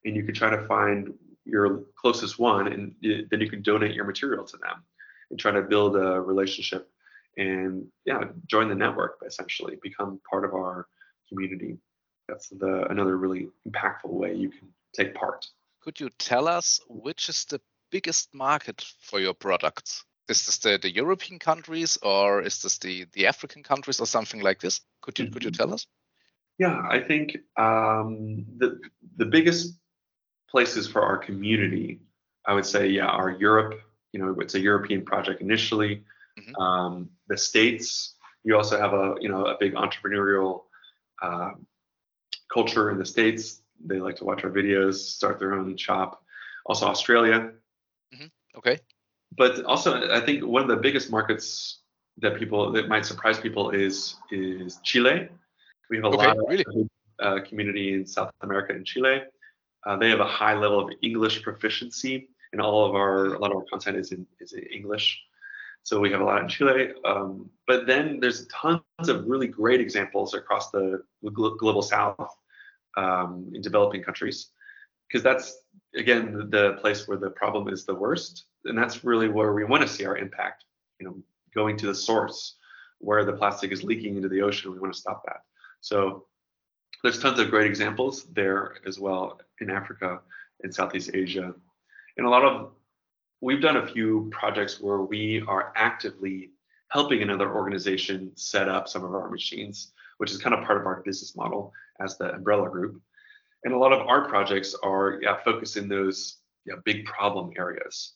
and 0.06 0.16
you 0.16 0.24
can 0.24 0.34
try 0.34 0.50
to 0.50 0.66
find 0.68 1.14
your 1.46 1.84
closest 1.96 2.40
one, 2.40 2.68
and 2.68 2.96
then 3.02 3.42
you 3.42 3.50
can 3.50 3.62
donate 3.62 3.94
your 3.94 4.06
material 4.06 4.46
to 4.46 4.58
them 4.58 4.84
and 5.30 5.40
try 5.40 5.52
to 5.52 5.62
build 5.62 5.96
a 5.96 6.22
relationship 6.22 6.90
and 7.38 7.86
yeah, 8.06 8.24
join 8.48 8.70
the 8.70 8.76
network 8.76 9.20
essentially, 9.26 9.78
become 9.82 10.20
part 10.30 10.44
of 10.44 10.54
our 10.54 10.88
community. 11.30 11.78
That's 12.28 12.50
the 12.50 12.88
another 12.90 13.18
really 13.18 13.48
impactful 13.68 14.12
way 14.12 14.34
you 14.34 14.50
can 14.50 14.68
take 14.94 15.14
part. 15.14 15.46
Could 15.82 16.00
you 16.00 16.10
tell 16.18 16.48
us 16.48 16.80
which 16.90 17.30
is 17.30 17.46
the 17.46 17.62
biggest 17.92 18.34
market 18.34 18.84
for 19.00 19.20
your 19.20 19.34
products? 19.34 20.04
Is 20.28 20.46
this 20.46 20.58
the, 20.58 20.78
the 20.82 20.94
European 20.94 21.40
countries 21.40 21.98
or 22.04 22.42
is 22.42 22.62
this 22.62 22.78
the, 22.80 23.06
the 23.14 23.28
African 23.28 23.64
countries 23.64 24.02
or 24.02 24.08
something 24.08 24.42
like 24.42 24.60
this? 24.60 24.82
Could 25.02 25.20
you 25.20 25.26
mm 25.26 25.30
-hmm. 25.30 25.34
could 25.34 25.44
you 25.44 25.52
tell 25.52 25.74
us? 25.74 25.88
Yeah, 26.60 26.82
I 26.90 27.00
think 27.00 27.38
um, 27.56 28.46
the 28.58 28.80
the 29.18 29.26
biggest 29.26 29.80
places 30.52 30.88
for 30.88 31.02
our 31.02 31.26
community, 31.26 32.02
I 32.50 32.52
would 32.54 32.66
say, 32.66 32.88
yeah, 32.88 33.06
are 33.06 33.32
Europe. 33.40 33.80
You 34.12 34.20
know, 34.22 34.42
it's 34.42 34.56
a 34.56 34.60
European 34.60 35.04
project 35.04 35.42
initially. 35.42 36.04
Mm 36.36 36.44
-hmm. 36.44 36.56
um, 36.66 37.17
the 37.28 37.38
states, 37.38 38.16
you 38.44 38.56
also 38.56 38.80
have 38.80 38.94
a 38.94 39.16
you 39.20 39.30
know 39.30 39.46
a 39.46 39.58
big 39.60 39.74
entrepreneurial 39.74 40.64
uh, 41.22 41.52
culture 42.52 42.92
in 42.92 42.98
the 42.98 43.06
states. 43.06 43.62
They 43.86 44.00
like 44.00 44.16
to 44.18 44.26
watch 44.26 44.44
our 44.44 44.50
videos, 44.50 44.96
start 44.96 45.40
their 45.40 45.54
own 45.54 45.78
shop. 45.78 46.24
Also 46.66 46.88
Australia. 46.88 47.52
Mm-hmm. 48.14 48.28
Okay. 48.58 48.80
But 49.38 49.64
also, 49.66 50.10
I 50.12 50.22
think 50.22 50.46
one 50.46 50.62
of 50.62 50.68
the 50.68 50.78
biggest 50.78 51.12
markets 51.12 51.82
that 52.20 52.38
people 52.38 52.72
that 52.72 52.88
might 52.88 53.06
surprise 53.06 53.40
people 53.40 53.70
is 53.72 54.16
is 54.32 54.80
Chile. 54.84 55.30
We 55.90 55.98
have 55.98 56.06
a 56.06 56.08
okay, 56.10 56.28
lot 56.28 56.38
of 56.38 56.46
really? 56.48 56.90
uh, 57.20 57.40
community 57.48 57.94
in 57.94 58.06
South 58.06 58.32
America 58.42 58.74
and 58.74 58.86
Chile. 58.86 59.22
Uh, 59.86 59.96
they 59.98 60.10
have 60.10 60.20
a 60.20 60.28
high 60.28 60.56
level 60.56 60.80
of 60.80 60.90
English 61.02 61.44
proficiency, 61.44 62.30
and 62.52 62.62
all 62.62 62.86
of 62.86 62.96
our 62.96 63.36
a 63.36 63.40
lot 63.40 63.52
of 63.52 63.58
our 63.58 63.66
content 63.70 63.98
is 63.98 64.12
in 64.12 64.26
is 64.40 64.54
in 64.54 64.64
English. 64.64 65.22
So 65.88 66.02
we 66.02 66.12
have 66.12 66.20
a 66.20 66.26
lot 66.26 66.42
in 66.42 66.50
Chile. 66.50 66.92
Um, 67.06 67.50
but 67.66 67.88
then 67.88 68.20
there's 68.20 68.46
tons 68.48 68.82
of 69.08 69.26
really 69.26 69.48
great 69.48 69.80
examples 69.80 70.34
across 70.34 70.70
the 70.70 71.02
global 71.34 71.82
south 71.82 72.36
um, 72.98 73.50
in 73.54 73.62
developing 73.62 74.04
countries, 74.04 74.50
because 75.08 75.24
that's, 75.24 75.60
again, 75.96 76.50
the 76.50 76.74
place 76.82 77.08
where 77.08 77.16
the 77.16 77.30
problem 77.30 77.70
is 77.70 77.86
the 77.86 77.96
worst. 77.96 78.48
And 78.66 78.78
that's 78.78 79.06
really 79.06 79.30
where 79.30 79.54
we 79.54 79.64
want 79.64 79.82
to 79.82 79.88
see 79.88 80.06
our 80.06 80.18
impact, 80.18 80.66
you 81.00 81.08
know, 81.08 81.16
going 81.56 81.78
to 81.78 81.88
the 81.88 81.96
source 81.96 82.58
where 83.00 83.24
the 83.24 83.32
plastic 83.32 83.72
is 83.72 83.82
leaking 83.82 84.18
into 84.18 84.28
the 84.28 84.42
ocean. 84.42 84.74
We 84.74 84.80
want 84.80 84.94
to 84.94 85.00
stop 85.00 85.24
that. 85.26 85.44
So 85.80 86.26
there's 87.02 87.20
tons 87.20 87.40
of 87.40 87.50
great 87.50 87.66
examples 87.66 88.26
there 88.34 88.76
as 88.86 89.00
well 89.00 89.40
in 89.62 89.70
Africa 89.70 90.20
and 90.64 90.76
Southeast 90.76 91.12
Asia. 91.14 91.56
And 92.18 92.28
a 92.28 92.30
lot 92.30 92.44
of 92.44 92.74
we've 93.42 93.62
done 93.62 93.78
a 93.78 93.88
few 93.88 94.30
projects 94.32 94.82
where 94.82 95.02
we 95.02 95.44
are 95.48 95.74
actively 95.76 96.52
helping 96.90 97.22
another 97.22 97.54
organization 97.54 98.32
set 98.36 98.70
up 98.70 98.88
some 98.88 99.04
of 99.04 99.14
our 99.14 99.30
machines, 99.30 99.92
which 100.18 100.32
is 100.32 100.38
kind 100.38 100.56
of 100.56 100.66
part 100.66 100.80
of 100.80 100.88
our 100.88 101.02
business 101.04 101.36
model 101.36 101.74
as 102.00 102.18
the 102.18 102.34
umbrella 102.34 102.70
group. 102.70 103.02
And 103.64 103.74
a 103.74 103.78
lot 103.78 103.92
of 103.92 104.08
our 104.08 104.28
projects 104.28 104.76
are 104.84 105.20
yeah, 105.22 105.38
focused 105.44 105.78
in 105.78 105.88
those 105.88 106.38
yeah, 106.66 106.76
big 106.86 107.06
problem 107.06 107.52
areas. 107.58 108.14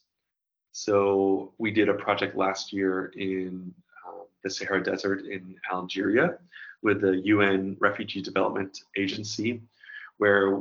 So 0.72 1.52
we 1.58 1.70
did 1.70 1.88
a 1.88 1.94
project 1.94 2.36
last 2.36 2.72
year 2.72 3.12
in 3.16 3.74
um, 4.06 4.24
the 4.42 4.50
Sahara 4.50 4.82
Desert 4.82 5.26
in 5.26 5.54
Algeria 5.70 6.38
with 6.82 7.02
the 7.02 7.18
UN 7.24 7.76
Refugee 7.78 8.22
Development 8.22 8.76
Agency, 8.96 9.60
where 10.16 10.58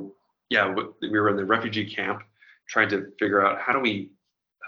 yeah, 0.50 0.74
we 1.02 1.10
were 1.10 1.30
in 1.30 1.38
the 1.38 1.46
refugee 1.46 1.90
camp 1.90 2.24
trying 2.68 2.90
to 2.90 3.12
figure 3.18 3.46
out 3.46 3.60
how 3.60 3.72
do 3.72 3.80
we 3.80 4.12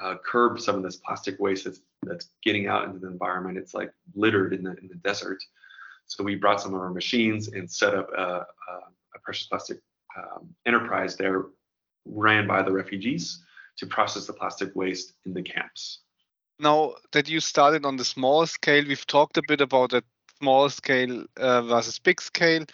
uh, 0.03 0.15
curb 0.25 0.59
some 0.59 0.75
of 0.75 0.83
this 0.83 0.97
plastic 0.97 1.39
waste 1.39 1.63
that's, 1.65 1.79
that's 2.03 2.29
getting 2.43 2.67
out 2.67 2.85
into 2.85 2.99
the 2.99 3.07
environment. 3.07 3.57
It's 3.57 3.73
like 3.73 3.91
littered 4.15 4.53
in 4.53 4.63
the, 4.63 4.71
in 4.81 4.87
the 4.87 4.95
desert. 4.95 5.41
So 6.07 6.23
we 6.23 6.35
brought 6.35 6.61
some 6.61 6.73
of 6.73 6.81
our 6.81 6.89
machines 6.91 7.47
and 7.47 7.69
set 7.69 7.95
up 7.95 8.09
a, 8.15 8.21
a, 8.21 8.45
precious 9.23 9.47
plastic 9.47 9.79
um, 10.17 10.49
enterprise 10.65 11.15
there, 11.15 11.45
ran 12.05 12.45
by 12.45 12.61
the 12.61 12.71
refugees 12.71 13.41
to 13.77 13.85
process 13.87 14.27
the 14.27 14.33
plastic 14.33 14.75
waste 14.75 15.13
in 15.25 15.33
the 15.33 15.41
camps. 15.41 15.99
Now 16.59 16.95
that 17.13 17.29
you 17.29 17.39
started 17.39 17.85
on 17.85 17.95
the 17.95 18.03
small 18.03 18.45
scale, 18.45 18.83
we've 18.85 19.07
talked 19.07 19.37
a 19.37 19.43
bit 19.47 19.61
about 19.61 19.91
that 19.91 20.03
small 20.39 20.69
scale 20.69 21.25
uh, 21.37 21.61
versus 21.61 21.99
big 21.99 22.21
scale. 22.21 22.65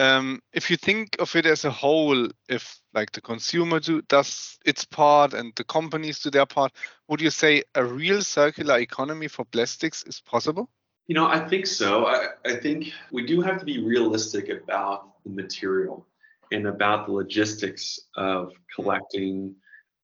Um, 0.00 0.40
if 0.54 0.70
you 0.70 0.78
think 0.78 1.16
of 1.18 1.36
it 1.36 1.44
as 1.44 1.66
a 1.66 1.70
whole, 1.70 2.26
if 2.48 2.80
like 2.94 3.12
the 3.12 3.20
consumer 3.20 3.80
do, 3.80 4.00
does 4.08 4.58
its 4.64 4.82
part 4.82 5.34
and 5.34 5.52
the 5.56 5.64
companies 5.64 6.20
do 6.20 6.30
their 6.30 6.46
part, 6.46 6.72
would 7.08 7.20
you 7.20 7.28
say 7.28 7.64
a 7.74 7.84
real 7.84 8.22
circular 8.22 8.78
economy 8.78 9.28
for 9.28 9.44
plastics 9.44 10.02
is 10.04 10.22
possible? 10.22 10.70
You 11.06 11.16
know, 11.16 11.26
I 11.26 11.46
think 11.46 11.66
so. 11.66 12.06
I, 12.06 12.28
I 12.46 12.56
think 12.56 12.94
we 13.12 13.26
do 13.26 13.42
have 13.42 13.58
to 13.58 13.66
be 13.66 13.84
realistic 13.84 14.48
about 14.48 15.22
the 15.24 15.30
material 15.30 16.06
and 16.50 16.66
about 16.66 17.06
the 17.06 17.12
logistics 17.12 18.00
of 18.16 18.52
collecting, 18.74 19.54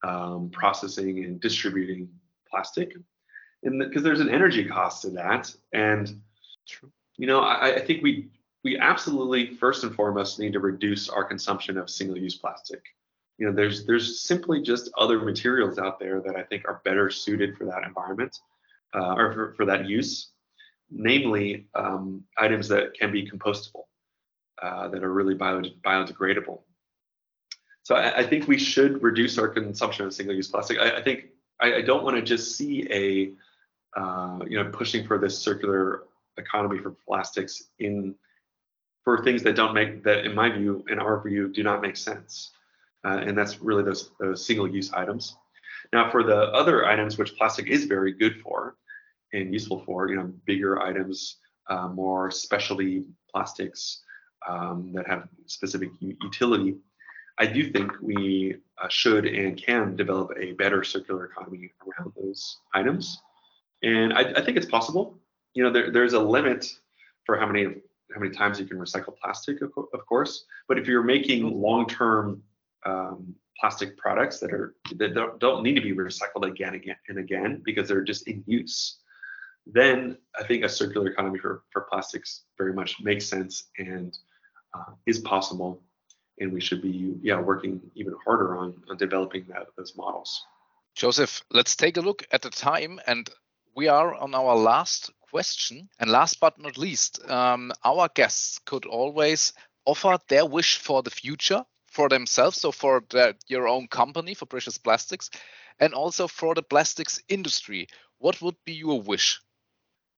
um, 0.04 0.50
processing, 0.50 1.24
and 1.24 1.40
distributing 1.40 2.10
plastic. 2.50 2.92
And 3.62 3.78
because 3.78 4.02
the, 4.02 4.08
there's 4.10 4.20
an 4.20 4.28
energy 4.28 4.66
cost 4.66 5.02
to 5.02 5.10
that. 5.12 5.54
And, 5.72 6.20
True. 6.68 6.92
you 7.16 7.26
know, 7.26 7.40
I, 7.40 7.76
I 7.76 7.80
think 7.80 8.02
we 8.02 8.28
we 8.66 8.76
absolutely 8.78 9.54
first 9.54 9.84
and 9.84 9.94
foremost 9.94 10.40
need 10.40 10.52
to 10.52 10.58
reduce 10.58 11.08
our 11.08 11.22
consumption 11.22 11.78
of 11.78 11.88
single-use 11.88 12.34
plastic. 12.34 12.82
You 13.38 13.46
know, 13.46 13.52
there's 13.52 13.86
there's 13.86 14.22
simply 14.22 14.60
just 14.60 14.90
other 14.98 15.20
materials 15.20 15.78
out 15.78 16.00
there 16.00 16.20
that 16.20 16.34
I 16.34 16.42
think 16.42 16.64
are 16.66 16.80
better 16.84 17.08
suited 17.08 17.56
for 17.56 17.64
that 17.66 17.84
environment 17.84 18.36
uh, 18.92 19.14
or 19.14 19.32
for, 19.32 19.54
for 19.54 19.66
that 19.66 19.86
use, 19.86 20.30
namely 20.90 21.68
um, 21.76 22.24
items 22.36 22.66
that 22.66 22.94
can 22.94 23.12
be 23.12 23.30
compostable, 23.30 23.84
uh, 24.60 24.88
that 24.88 25.04
are 25.04 25.12
really 25.12 25.34
bio, 25.34 25.62
biodegradable. 25.84 26.62
So 27.84 27.94
I, 27.94 28.18
I, 28.18 28.26
think 28.26 28.48
we 28.48 28.58
should 28.58 29.00
reduce 29.00 29.38
our 29.38 29.46
consumption 29.46 30.06
of 30.06 30.12
single-use 30.12 30.48
plastic. 30.48 30.80
I, 30.80 30.96
I 30.96 31.02
think 31.02 31.26
I, 31.60 31.74
I 31.74 31.82
don't 31.82 32.02
want 32.02 32.16
to 32.16 32.22
just 32.22 32.56
see 32.56 32.84
a 32.90 34.00
uh, 34.00 34.40
you 34.48 34.60
know 34.60 34.68
pushing 34.72 35.06
for 35.06 35.18
this 35.18 35.38
circular 35.38 36.02
economy 36.36 36.78
for 36.78 36.90
plastics 37.06 37.68
in 37.78 38.16
for 39.06 39.22
things 39.22 39.44
that 39.44 39.54
don't 39.54 39.72
make 39.72 40.02
that 40.02 40.26
in 40.26 40.34
my 40.34 40.50
view 40.50 40.84
in 40.90 40.98
our 40.98 41.22
view 41.22 41.48
do 41.48 41.62
not 41.62 41.80
make 41.80 41.96
sense. 41.96 42.50
Uh, 43.06 43.18
and 43.18 43.38
that's 43.38 43.60
really 43.62 43.84
those, 43.84 44.10
those 44.18 44.44
single 44.44 44.68
use 44.68 44.92
items. 44.92 45.36
Now 45.92 46.10
for 46.10 46.24
the 46.24 46.36
other 46.60 46.86
items 46.86 47.16
which 47.16 47.36
plastic 47.36 47.68
is 47.68 47.84
very 47.84 48.12
good 48.12 48.40
for 48.42 48.74
and 49.32 49.52
useful 49.52 49.84
for 49.86 50.08
you 50.10 50.16
know 50.16 50.32
bigger 50.44 50.82
items 50.82 51.36
uh, 51.70 51.86
more 51.86 52.32
specialty 52.32 53.04
plastics 53.30 54.02
um, 54.48 54.90
that 54.92 55.06
have 55.06 55.28
specific 55.46 55.90
utility 56.00 56.76
i 57.38 57.46
do 57.46 57.70
think 57.70 57.92
we 58.00 58.56
uh, 58.82 58.88
should 58.88 59.24
and 59.26 59.56
can 59.56 59.94
develop 59.96 60.30
a 60.36 60.52
better 60.52 60.82
circular 60.82 61.26
economy 61.26 61.70
around 61.86 62.12
those 62.20 62.58
items. 62.74 63.20
And 63.82 64.12
i, 64.12 64.20
I 64.20 64.44
think 64.44 64.56
it's 64.56 64.66
possible. 64.66 65.18
You 65.54 65.62
know 65.64 65.72
there, 65.72 65.90
there's 65.92 66.14
a 66.14 66.20
limit 66.20 66.66
for 67.24 67.38
how 67.38 67.46
many 67.46 67.76
how 68.14 68.20
many 68.20 68.32
times 68.32 68.60
you 68.60 68.66
can 68.66 68.78
recycle 68.78 69.14
plastic, 69.22 69.62
of, 69.62 69.72
of 69.92 70.06
course. 70.06 70.44
But 70.68 70.78
if 70.78 70.86
you're 70.86 71.02
making 71.02 71.44
mm-hmm. 71.44 71.56
long-term 71.56 72.42
um, 72.84 73.34
plastic 73.58 73.96
products 73.96 74.38
that 74.40 74.52
are 74.52 74.74
that 74.96 75.14
don't, 75.14 75.38
don't 75.40 75.62
need 75.62 75.74
to 75.74 75.80
be 75.80 75.92
recycled 75.92 76.46
again, 76.46 76.74
again 76.74 76.96
and 77.08 77.18
again 77.18 77.62
because 77.64 77.88
they're 77.88 78.04
just 78.04 78.28
in 78.28 78.44
use, 78.46 78.98
then 79.66 80.16
I 80.38 80.44
think 80.44 80.64
a 80.64 80.68
circular 80.68 81.08
economy 81.08 81.38
for, 81.38 81.62
for 81.70 81.82
plastics 81.82 82.42
very 82.56 82.72
much 82.72 83.00
makes 83.00 83.26
sense 83.26 83.64
and 83.78 84.16
uh, 84.74 84.92
is 85.06 85.18
possible. 85.18 85.82
And 86.38 86.52
we 86.52 86.60
should 86.60 86.82
be 86.82 87.16
yeah 87.22 87.40
working 87.40 87.80
even 87.94 88.14
harder 88.24 88.58
on, 88.58 88.74
on 88.90 88.96
developing 88.98 89.46
that, 89.48 89.66
those 89.76 89.94
models. 89.96 90.44
Joseph, 90.94 91.42
let's 91.50 91.76
take 91.76 91.96
a 91.96 92.00
look 92.00 92.26
at 92.30 92.42
the 92.42 92.50
time 92.50 93.00
and 93.06 93.28
we 93.74 93.88
are 93.88 94.14
on 94.14 94.34
our 94.34 94.56
last 94.56 95.10
question. 95.30 95.88
And 95.98 96.10
last 96.10 96.40
but 96.40 96.58
not 96.58 96.78
least, 96.78 97.28
um, 97.28 97.72
our 97.84 98.08
guests 98.14 98.58
could 98.64 98.86
always 98.86 99.52
offer 99.84 100.18
their 100.28 100.46
wish 100.46 100.78
for 100.78 101.02
the 101.02 101.10
future 101.10 101.64
for 101.90 102.08
themselves, 102.08 102.60
so 102.60 102.72
for 102.72 103.02
their, 103.10 103.34
your 103.48 103.68
own 103.68 103.88
company, 103.88 104.34
for 104.34 104.46
Precious 104.46 104.78
Plastics, 104.78 105.30
and 105.80 105.94
also 105.94 106.28
for 106.28 106.54
the 106.54 106.62
plastics 106.62 107.22
industry. 107.28 107.88
What 108.18 108.40
would 108.42 108.56
be 108.64 108.74
your 108.74 109.00
wish? 109.00 109.40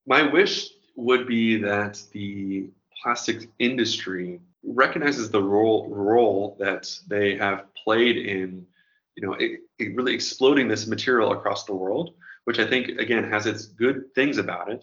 My 0.07 0.23
wish 0.23 0.71
would 0.97 1.27
be 1.27 1.57
that 1.59 2.03
the 2.13 2.71
plastics 3.03 3.47
industry 3.59 4.41
recognizes 4.65 5.31
the 5.31 5.43
role 5.43 5.89
role 5.89 6.57
that 6.59 6.93
they 7.07 7.37
have 7.37 7.65
played 7.85 8.17
in, 8.17 8.67
you 9.15 9.27
know, 9.27 9.35
it, 9.35 9.61
it 9.79 9.95
really 9.95 10.15
exploding 10.15 10.67
this 10.67 10.87
material 10.87 11.33
across 11.33 11.65
the 11.65 11.75
world, 11.75 12.15
which 12.49 12.59
I 12.59 12.67
think 12.67 12.89
again 12.99 13.31
has 13.31 13.45
its 13.45 13.67
good 13.67 14.15
things 14.15 14.39
about 14.39 14.71
it, 14.71 14.83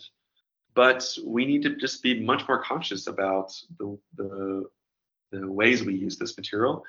but 0.76 1.04
we 1.26 1.46
need 1.46 1.64
to 1.64 1.76
just 1.76 2.04
be 2.04 2.20
much 2.20 2.48
more 2.48 2.62
conscious 2.62 3.08
about 3.08 3.52
the, 3.80 3.98
the, 4.16 4.66
the 5.32 5.52
ways 5.52 5.84
we 5.84 5.96
use 5.96 6.16
this 6.16 6.38
material 6.38 6.84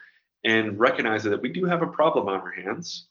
and 0.45 0.79
recognize 0.79 1.25
that 1.25 1.41
we 1.41 1.49
do 1.49 1.65
have 1.65 1.81
a 1.81 1.87
problem 1.87 2.29
on 2.29 2.43
our 2.43 2.51
hands. 2.51 3.07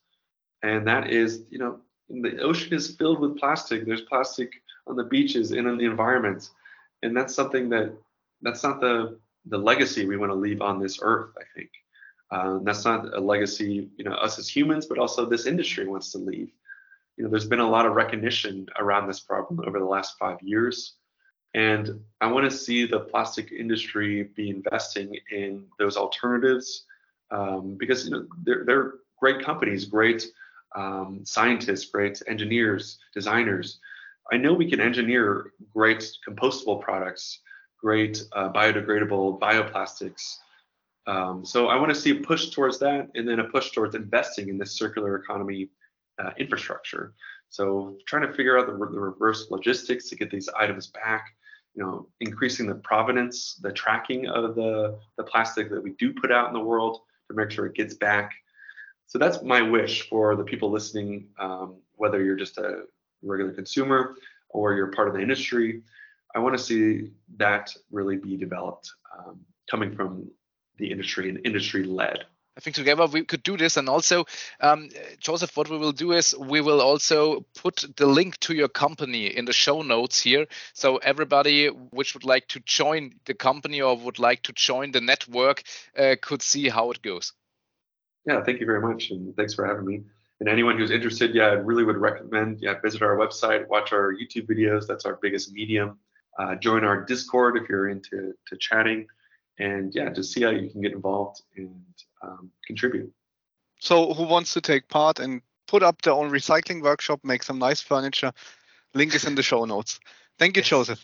And 0.61 0.85
that 0.85 1.09
is, 1.09 1.41
you 1.49 1.57
know, 1.57 1.79
the 2.07 2.39
ocean 2.39 2.71
is 2.71 2.95
filled 2.97 3.19
with 3.19 3.35
plastic. 3.39 3.83
There's 3.83 4.01
plastic 4.01 4.51
on 4.85 4.95
the 4.95 5.05
beaches 5.05 5.49
and 5.49 5.65
in 5.65 5.79
the 5.79 5.85
environment. 5.85 6.51
And 7.01 7.17
that's 7.17 7.33
something 7.33 7.67
that 7.69 7.97
that's 8.43 8.61
not 8.61 8.79
the 8.79 9.17
the 9.47 9.57
legacy 9.57 10.05
we 10.05 10.17
want 10.17 10.31
to 10.31 10.35
leave 10.35 10.61
on 10.61 10.79
this 10.79 10.99
earth, 11.01 11.31
I 11.35 11.45
think. 11.55 11.71
Um, 12.29 12.63
that's 12.63 12.85
not 12.85 13.11
a 13.15 13.19
legacy, 13.19 13.89
you 13.97 14.05
know, 14.05 14.13
us 14.13 14.37
as 14.37 14.55
humans, 14.55 14.85
but 14.85 14.99
also 14.99 15.25
this 15.25 15.47
industry 15.47 15.87
wants 15.87 16.11
to 16.11 16.19
leave. 16.19 16.51
You 17.17 17.23
know, 17.23 17.29
there's 17.29 17.47
been 17.47 17.59
a 17.59 17.69
lot 17.69 17.85
of 17.85 17.93
recognition 17.93 18.67
around 18.79 19.07
this 19.07 19.21
problem 19.21 19.61
over 19.65 19.79
the 19.79 19.85
last 19.85 20.15
five 20.19 20.41
years. 20.41 20.95
And 21.53 22.01
I 22.19 22.27
want 22.27 22.49
to 22.49 22.55
see 22.55 22.85
the 22.85 22.99
plastic 22.99 23.53
industry 23.53 24.23
be 24.35 24.49
investing 24.49 25.15
in 25.31 25.65
those 25.79 25.95
alternatives 25.95 26.83
um, 27.31 27.75
because 27.79 28.05
you 28.05 28.11
know 28.11 28.27
they're, 28.43 28.65
they're 28.65 28.93
great 29.19 29.43
companies, 29.43 29.85
great 29.85 30.25
um, 30.75 31.21
scientists, 31.23 31.85
great 31.85 32.21
engineers, 32.27 32.99
designers. 33.13 33.79
I 34.31 34.37
know 34.37 34.53
we 34.53 34.69
can 34.69 34.81
engineer 34.81 35.51
great 35.73 36.11
compostable 36.27 36.81
products, 36.81 37.39
great 37.79 38.21
uh, 38.33 38.51
biodegradable 38.51 39.39
bioplastics. 39.39 40.37
Um, 41.07 41.45
so 41.45 41.67
I 41.67 41.75
want 41.75 41.93
to 41.93 41.99
see 41.99 42.11
a 42.11 42.15
push 42.15 42.49
towards 42.49 42.79
that, 42.79 43.09
and 43.15 43.27
then 43.27 43.39
a 43.39 43.45
push 43.45 43.71
towards 43.71 43.95
investing 43.95 44.49
in 44.49 44.57
this 44.57 44.71
circular 44.71 45.15
economy 45.15 45.69
uh, 46.19 46.31
infrastructure. 46.37 47.13
So 47.49 47.97
trying 48.07 48.27
to 48.27 48.33
figure 48.33 48.57
out 48.57 48.67
the, 48.67 48.73
the 48.73 48.99
reverse 48.99 49.47
logistics 49.49 50.09
to 50.09 50.15
get 50.15 50.29
these 50.29 50.49
items 50.57 50.87
back, 50.87 51.25
you 51.73 51.83
know, 51.83 52.07
increasing 52.19 52.67
the 52.67 52.75
provenance, 52.75 53.55
the 53.61 53.71
tracking 53.71 54.27
of 54.27 54.55
the, 54.55 54.97
the 55.17 55.23
plastic 55.23 55.69
that 55.69 55.81
we 55.81 55.91
do 55.99 56.13
put 56.13 56.31
out 56.31 56.47
in 56.47 56.53
the 56.53 56.59
world 56.59 57.01
to 57.29 57.35
make 57.35 57.51
sure 57.51 57.65
it 57.65 57.75
gets 57.75 57.93
back. 57.93 58.31
So 59.07 59.19
that's 59.19 59.41
my 59.43 59.61
wish 59.61 60.09
for 60.09 60.35
the 60.35 60.43
people 60.43 60.71
listening, 60.71 61.27
um, 61.39 61.75
whether 61.95 62.23
you're 62.23 62.35
just 62.35 62.57
a 62.57 62.83
regular 63.21 63.51
consumer 63.51 64.15
or 64.49 64.73
you're 64.73 64.91
part 64.91 65.07
of 65.07 65.13
the 65.13 65.21
industry. 65.21 65.81
I 66.35 66.39
want 66.39 66.57
to 66.57 66.63
see 66.63 67.11
that 67.37 67.73
really 67.91 68.17
be 68.17 68.35
developed 68.35 68.91
um, 69.17 69.39
coming 69.69 69.95
from 69.95 70.29
the 70.77 70.91
industry 70.91 71.29
and 71.29 71.39
industry 71.45 71.83
led. 71.83 72.25
I 72.57 72.61
think 72.61 72.75
together 72.75 73.05
we 73.05 73.25
could 73.25 73.43
do 73.43 73.57
this. 73.57 73.75
And 73.75 73.89
also, 73.89 74.25
um, 74.61 74.89
Joseph, 75.19 75.55
what 75.57 75.69
we 75.69 75.77
will 75.77 75.91
do 75.91 76.13
is 76.13 76.35
we 76.37 76.61
will 76.61 76.81
also 76.81 77.45
put 77.55 77.83
the 77.97 78.05
link 78.05 78.39
to 78.41 78.53
your 78.53 78.69
company 78.69 79.27
in 79.27 79.45
the 79.45 79.53
show 79.53 79.81
notes 79.81 80.21
here. 80.21 80.45
So 80.73 80.97
everybody 80.97 81.67
which 81.67 82.13
would 82.13 82.23
like 82.23 82.47
to 82.49 82.61
join 82.61 83.15
the 83.25 83.33
company 83.33 83.81
or 83.81 83.97
would 83.97 84.19
like 84.19 84.43
to 84.43 84.53
join 84.53 84.91
the 84.91 85.01
network 85.01 85.63
uh, 85.97 86.15
could 86.21 86.41
see 86.41 86.69
how 86.69 86.91
it 86.91 87.01
goes. 87.01 87.33
Yeah, 88.25 88.43
thank 88.43 88.59
you 88.59 88.65
very 88.65 88.81
much. 88.81 89.11
And 89.11 89.35
thanks 89.35 89.53
for 89.53 89.65
having 89.65 89.85
me. 89.85 90.03
And 90.39 90.49
anyone 90.49 90.77
who's 90.77 90.91
interested, 90.91 91.35
yeah, 91.35 91.45
I 91.45 91.53
really 91.53 91.83
would 91.83 91.97
recommend, 91.97 92.59
yeah, 92.61 92.79
visit 92.81 93.01
our 93.01 93.17
website, 93.17 93.67
watch 93.67 93.93
our 93.93 94.13
YouTube 94.13 94.47
videos. 94.47 94.87
That's 94.87 95.05
our 95.05 95.19
biggest 95.21 95.51
medium. 95.51 95.97
Uh, 96.37 96.55
join 96.55 96.83
our 96.83 97.03
Discord 97.03 97.57
if 97.57 97.69
you're 97.69 97.89
into 97.89 98.33
to 98.47 98.57
chatting 98.57 99.07
and 99.59 99.93
yeah, 99.95 100.09
just 100.09 100.33
see 100.33 100.43
how 100.43 100.49
you 100.49 100.69
can 100.69 100.81
get 100.81 100.91
involved 100.91 101.41
and 101.55 101.83
um, 102.25 102.51
contribute. 102.65 103.11
So, 103.79 104.13
who 104.13 104.23
wants 104.23 104.53
to 104.53 104.61
take 104.61 104.87
part 104.87 105.19
and 105.19 105.41
put 105.67 105.83
up 105.83 106.01
their 106.01 106.13
own 106.13 106.31
recycling 106.31 106.81
workshop, 106.81 107.19
make 107.23 107.43
some 107.43 107.59
nice 107.59 107.81
furniture? 107.81 108.31
Link 108.93 109.13
is 109.13 109.25
in 109.25 109.35
the 109.35 109.43
show 109.43 109.65
notes. 109.65 109.99
Thank 110.39 110.57
you, 110.57 110.63
Joseph. 110.63 111.03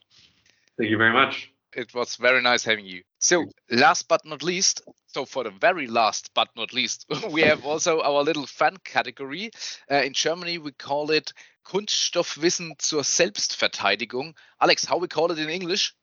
Thank 0.78 0.90
you 0.90 0.98
very 0.98 1.14
much. 1.14 1.52
It 1.74 1.94
was 1.94 2.18
very 2.18 2.42
nice 2.42 2.64
having 2.64 2.86
you. 2.86 3.04
So, 3.20 3.46
last 3.70 4.08
but 4.08 4.26
not 4.26 4.44
least, 4.44 4.82
so 5.08 5.26
for 5.26 5.44
the 5.44 5.52
very 5.52 5.88
last 5.88 6.32
but 6.34 6.50
not 6.56 6.74
least, 6.74 7.06
we 7.32 7.42
have 7.42 7.66
also 7.66 8.02
our 8.02 8.24
little 8.24 8.46
fun 8.46 8.78
category. 8.84 9.52
Uh, 9.90 9.96
in 9.96 10.14
Germany, 10.14 10.58
we 10.58 10.72
call 10.72 11.12
it 11.12 11.34
Kunststoffwissen 11.64 12.82
zur 12.82 13.04
Selbstverteidigung. 13.04 14.36
Alex, 14.60 14.86
how 14.86 14.98
we 14.98 15.08
call 15.08 15.32
it 15.32 15.40
in 15.40 15.50
English? 15.50 15.94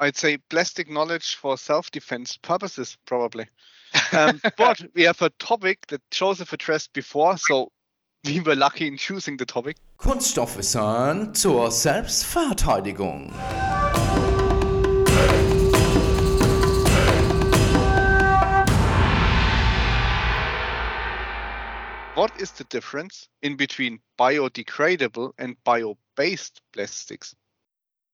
I'd 0.00 0.16
say 0.16 0.36
plastic 0.36 0.88
knowledge 0.88 1.34
for 1.34 1.58
self-defense 1.58 2.36
purposes, 2.36 2.96
probably. 3.04 3.48
Um, 4.12 4.40
but 4.56 4.80
we 4.94 5.02
have 5.02 5.20
a 5.22 5.30
topic 5.30 5.88
that 5.88 6.08
Joseph 6.12 6.52
addressed 6.52 6.92
before, 6.92 7.36
so 7.36 7.72
we 8.24 8.38
were 8.40 8.54
lucky 8.54 8.86
in 8.86 8.96
choosing 8.96 9.36
the 9.36 9.46
topic. 9.46 9.76
Kunststoffwissen 9.98 11.34
zur 11.36 11.70
Selbstverteidigung. 11.70 13.32
What 22.14 22.40
is 22.40 22.52
the 22.52 22.64
difference 22.64 23.28
in 23.42 23.56
between 23.56 23.98
biodegradable 24.18 25.32
and 25.38 25.56
bio-based 25.64 26.62
plastics? 26.72 27.34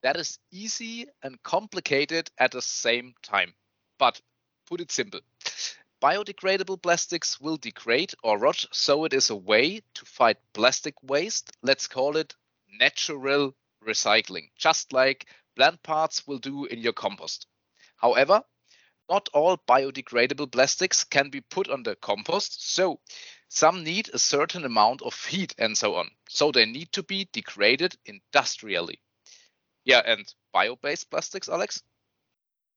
That 0.04 0.18
is 0.18 0.38
easy 0.52 1.06
and 1.22 1.42
complicated 1.42 2.30
at 2.36 2.50
the 2.50 2.60
same 2.60 3.14
time. 3.22 3.54
But 3.98 4.20
put 4.66 4.82
it 4.82 4.92
simple. 4.92 5.20
Biodegradable 6.02 6.82
plastics 6.82 7.40
will 7.40 7.56
degrade 7.56 8.12
or 8.22 8.38
rot, 8.38 8.66
so 8.70 9.06
it 9.06 9.14
is 9.14 9.30
a 9.30 9.34
way 9.34 9.80
to 9.94 10.04
fight 10.04 10.36
plastic 10.52 10.94
waste. 11.02 11.52
Let's 11.62 11.86
call 11.86 12.18
it 12.18 12.34
natural 12.78 13.54
recycling, 13.82 14.50
just 14.58 14.92
like 14.92 15.26
plant 15.56 15.82
parts 15.82 16.26
will 16.26 16.38
do 16.38 16.66
in 16.66 16.80
your 16.80 16.92
compost. 16.92 17.46
However, 17.96 18.42
not 19.08 19.30
all 19.32 19.56
biodegradable 19.56 20.52
plastics 20.52 21.02
can 21.04 21.30
be 21.30 21.40
put 21.40 21.70
on 21.70 21.82
the 21.82 21.96
compost, 21.96 22.74
so 22.74 23.00
some 23.48 23.82
need 23.82 24.10
a 24.12 24.18
certain 24.18 24.66
amount 24.66 25.00
of 25.00 25.24
heat 25.24 25.54
and 25.56 25.78
so 25.78 25.94
on. 25.94 26.10
So 26.28 26.52
they 26.52 26.66
need 26.66 26.92
to 26.92 27.02
be 27.02 27.26
degraded 27.32 27.96
industrially. 28.04 29.00
Yeah, 29.84 30.02
and 30.04 30.24
bio-based 30.52 31.10
plastics, 31.10 31.48
Alex? 31.48 31.82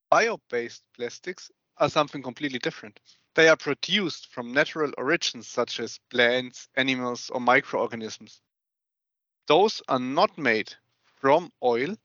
Bio-based 0.10 0.84
plastics 0.96 1.52
are 1.78 1.90
something 1.90 2.22
completely 2.22 2.60
different. 2.60 3.00
They 3.36 3.50
are 3.50 3.58
produced 3.58 4.28
from 4.34 4.52
natural 4.52 4.92
origins 4.98 5.48
such 5.48 5.80
as 5.80 6.00
plants, 6.10 6.68
animals, 6.76 7.30
or 7.30 7.40
microorganisms. 7.40 8.42
Those 9.48 9.82
are 9.88 10.00
not 10.00 10.38
made 10.38 10.74
from 11.22 11.52
oil, 11.64 11.96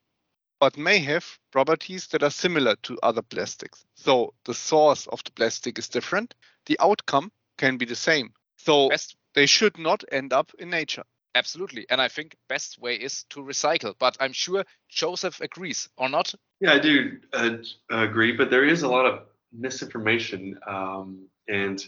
but 0.60 0.76
may 0.76 0.98
have 0.98 1.38
properties 1.50 2.06
that 2.08 2.22
are 2.22 2.30
similar 2.30 2.76
to 2.82 2.98
other 3.02 3.22
plastics. 3.22 3.84
So 3.94 4.34
the 4.44 4.54
source 4.54 5.06
of 5.08 5.24
the 5.24 5.32
plastic 5.32 5.78
is 5.78 5.88
different. 5.88 6.34
The 6.66 6.76
outcome 6.80 7.32
can 7.58 7.78
be 7.78 7.86
the 7.86 7.96
same. 7.96 8.32
So 8.58 8.90
they 9.34 9.46
should 9.46 9.78
not 9.78 10.04
end 10.12 10.32
up 10.32 10.52
in 10.58 10.70
nature. 10.70 11.04
Absolutely. 11.34 11.86
And 11.88 12.00
I 12.00 12.08
think 12.08 12.36
best 12.48 12.78
way 12.78 12.94
is 12.94 13.24
to 13.30 13.40
recycle. 13.40 13.94
But 13.98 14.16
I'm 14.20 14.32
sure 14.32 14.64
Joseph 14.88 15.40
agrees 15.40 15.88
or 15.96 16.08
not. 16.08 16.34
Yeah, 16.60 16.74
I 16.74 16.78
do 16.78 17.18
uh, 17.32 17.56
agree. 17.90 18.32
But 18.32 18.50
there 18.50 18.64
is 18.64 18.82
a 18.82 18.88
lot 18.88 19.06
of 19.06 19.20
misinformation 19.52 20.58
um, 20.66 21.26
and 21.48 21.84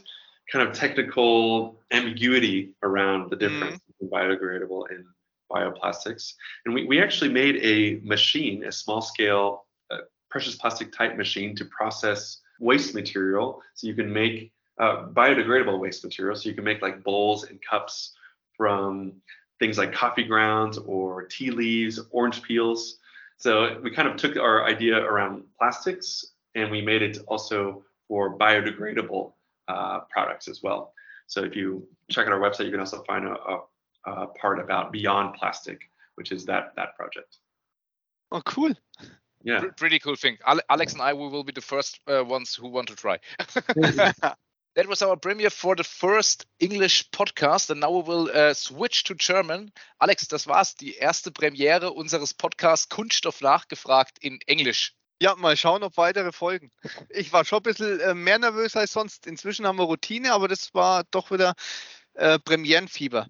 kind 0.51 0.67
of 0.67 0.75
technical 0.75 1.81
ambiguity 1.91 2.75
around 2.83 3.31
the 3.31 3.37
difference 3.37 3.77
mm. 3.77 3.87
between 3.87 4.11
biodegradable 4.11 4.85
and 4.91 5.05
bioplastics. 5.51 6.35
And 6.65 6.75
we, 6.75 6.85
we 6.87 7.03
actually 7.03 7.33
made 7.33 7.57
a 7.63 8.01
machine, 8.07 8.65
a 8.65 8.73
small 8.73 9.01
scale 9.01 9.67
uh, 9.91 9.99
precious 10.31 10.57
plastic 10.57 10.93
type 10.93 11.17
machine 11.17 11.55
to 11.57 11.65
process 11.67 12.41
waste 12.61 12.95
material. 12.95 13.63
So 13.75 13.87
you 13.87 13.95
can 13.95 14.13
make 14.13 14.53
uh, 14.79 15.07
biodegradable 15.13 15.79
waste 15.79 16.03
material. 16.03 16.37
So 16.37 16.49
you 16.49 16.55
can 16.55 16.65
make 16.65 16.83
like 16.83 17.05
bowls 17.05 17.45
and 17.45 17.61
cups 17.63 18.13
from 18.57 19.13
things 19.59 19.79
like 19.79 19.93
coffee 19.93 20.25
grounds 20.25 20.79
or 20.79 21.25
tea 21.25 21.51
leaves, 21.51 22.01
orange 22.11 22.43
peels. 22.43 22.99
So 23.37 23.81
we 23.83 23.91
kind 23.91 24.09
of 24.09 24.17
took 24.17 24.37
our 24.37 24.65
idea 24.65 24.97
around 24.97 25.45
plastics 25.59 26.25
and 26.55 26.71
we 26.71 26.81
made 26.83 27.03
it 27.03 27.19
also 27.27 27.85
for 28.09 28.39
biodegradable 28.39 29.33
uh, 29.69 30.01
products 30.11 30.49
as 30.49 30.63
well. 30.63 30.93
So 31.27 31.43
if 31.43 31.57
you 31.57 31.87
check 32.11 32.27
out 32.27 32.33
our 32.33 32.41
website, 32.41 32.67
you 32.67 32.71
can 32.71 32.81
also 32.81 33.03
find 33.05 33.27
a, 33.27 33.35
a, 33.35 34.13
a 34.13 34.27
part 34.29 34.61
about 34.61 34.93
Beyond 34.93 35.35
Plastic, 35.35 35.81
which 36.17 36.33
is 36.33 36.45
that 36.47 36.73
that 36.77 36.97
project. 36.97 37.39
Oh, 38.31 38.43
cool. 38.43 38.73
Yeah. 39.43 39.63
pretty 39.77 39.99
cool 39.99 40.17
thing. 40.17 40.39
Alex 40.71 40.95
and 40.95 41.03
I 41.03 41.13
we 41.13 41.29
will 41.29 41.45
be 41.45 41.53
the 41.53 41.61
first 41.61 42.01
uh, 42.07 42.25
ones 42.25 42.55
who 42.55 42.69
want 42.69 42.89
to 42.89 42.97
try. 42.97 43.19
that 44.75 44.89
was 44.89 45.03
our 45.03 45.17
premiere 45.17 45.51
for 45.51 45.77
the 45.77 45.85
first 45.85 46.47
English 46.59 47.11
podcast 47.11 47.71
and 47.71 47.81
now 47.81 47.91
we 47.91 48.07
will 48.07 48.31
uh, 48.35 48.55
switch 48.55 49.05
to 49.05 49.15
German. 49.15 49.73
Alex, 49.99 50.29
das 50.29 50.47
war's, 50.47 50.75
die 50.75 50.95
erste 50.95 51.31
Premiere 51.31 51.93
unseres 51.93 52.35
Podcasts 52.35 52.89
Kunststoff 52.89 53.41
nachgefragt 53.41 54.19
in 54.21 54.41
Englisch. 54.47 54.95
Ja, 55.21 55.37
mal 55.37 55.57
schauen, 55.57 55.83
ob 55.85 55.97
weitere 55.97 56.33
folgen. 56.33 56.71
Ich 57.09 57.33
war 57.33 57.45
schon 57.45 57.61
ein 57.61 57.63
bisschen 57.63 58.01
äh, 58.01 58.15
mehr 58.15 58.39
nervös 58.39 58.77
als 58.77 58.93
sonst. 58.93 59.27
Inzwischen 59.27 59.67
haben 59.67 59.79
wir 59.79 59.85
Routine, 59.85 60.33
aber 60.33 60.49
das 60.49 60.75
war 60.75 61.05
doch 61.11 61.31
wieder 61.31 61.55
äh, 62.15 62.39
Premierenfieber. 62.41 63.29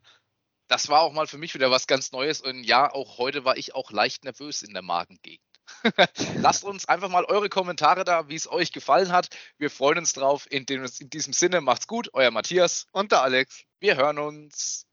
das 0.69 0.89
war 0.89 1.03
auch 1.03 1.13
mal 1.13 1.27
für 1.27 1.39
mich 1.39 1.55
wieder 1.55 1.71
was 1.71 1.87
ganz 1.87 2.11
Neues. 2.13 2.41
Und 2.41 2.65
ja, 2.65 2.91
auch 2.91 3.19
heute 3.19 3.45
war 3.45 3.57
ich 3.57 3.75
auch 3.75 3.91
leicht 3.91 4.25
nervös 4.25 4.63
in 4.63 4.73
der 4.73 4.83
Magengegend. 4.83 5.54
Lasst 6.37 6.65
uns 6.65 6.87
einfach 6.87 7.09
mal 7.09 7.25
eure 7.25 7.49
Kommentare 7.49 8.05
da, 8.05 8.29
wie 8.29 8.35
es 8.35 8.51
euch 8.51 8.73
gefallen 8.73 9.13
hat. 9.13 9.29
Wir 9.59 9.71
freuen 9.71 9.99
uns 9.99 10.13
drauf. 10.13 10.47
In, 10.51 10.67
dem, 10.67 10.85
in 10.99 11.11
diesem 11.11 11.33
Sinne, 11.33 11.61
macht's 11.61 11.87
gut. 11.87 12.11
Euer 12.13 12.31
Matthias 12.31 12.87
und 12.93 13.13
der 13.13 13.23
Alex. 13.23 13.65
Wir 13.81 13.97
hören 13.97 14.19
uns. 14.19 14.87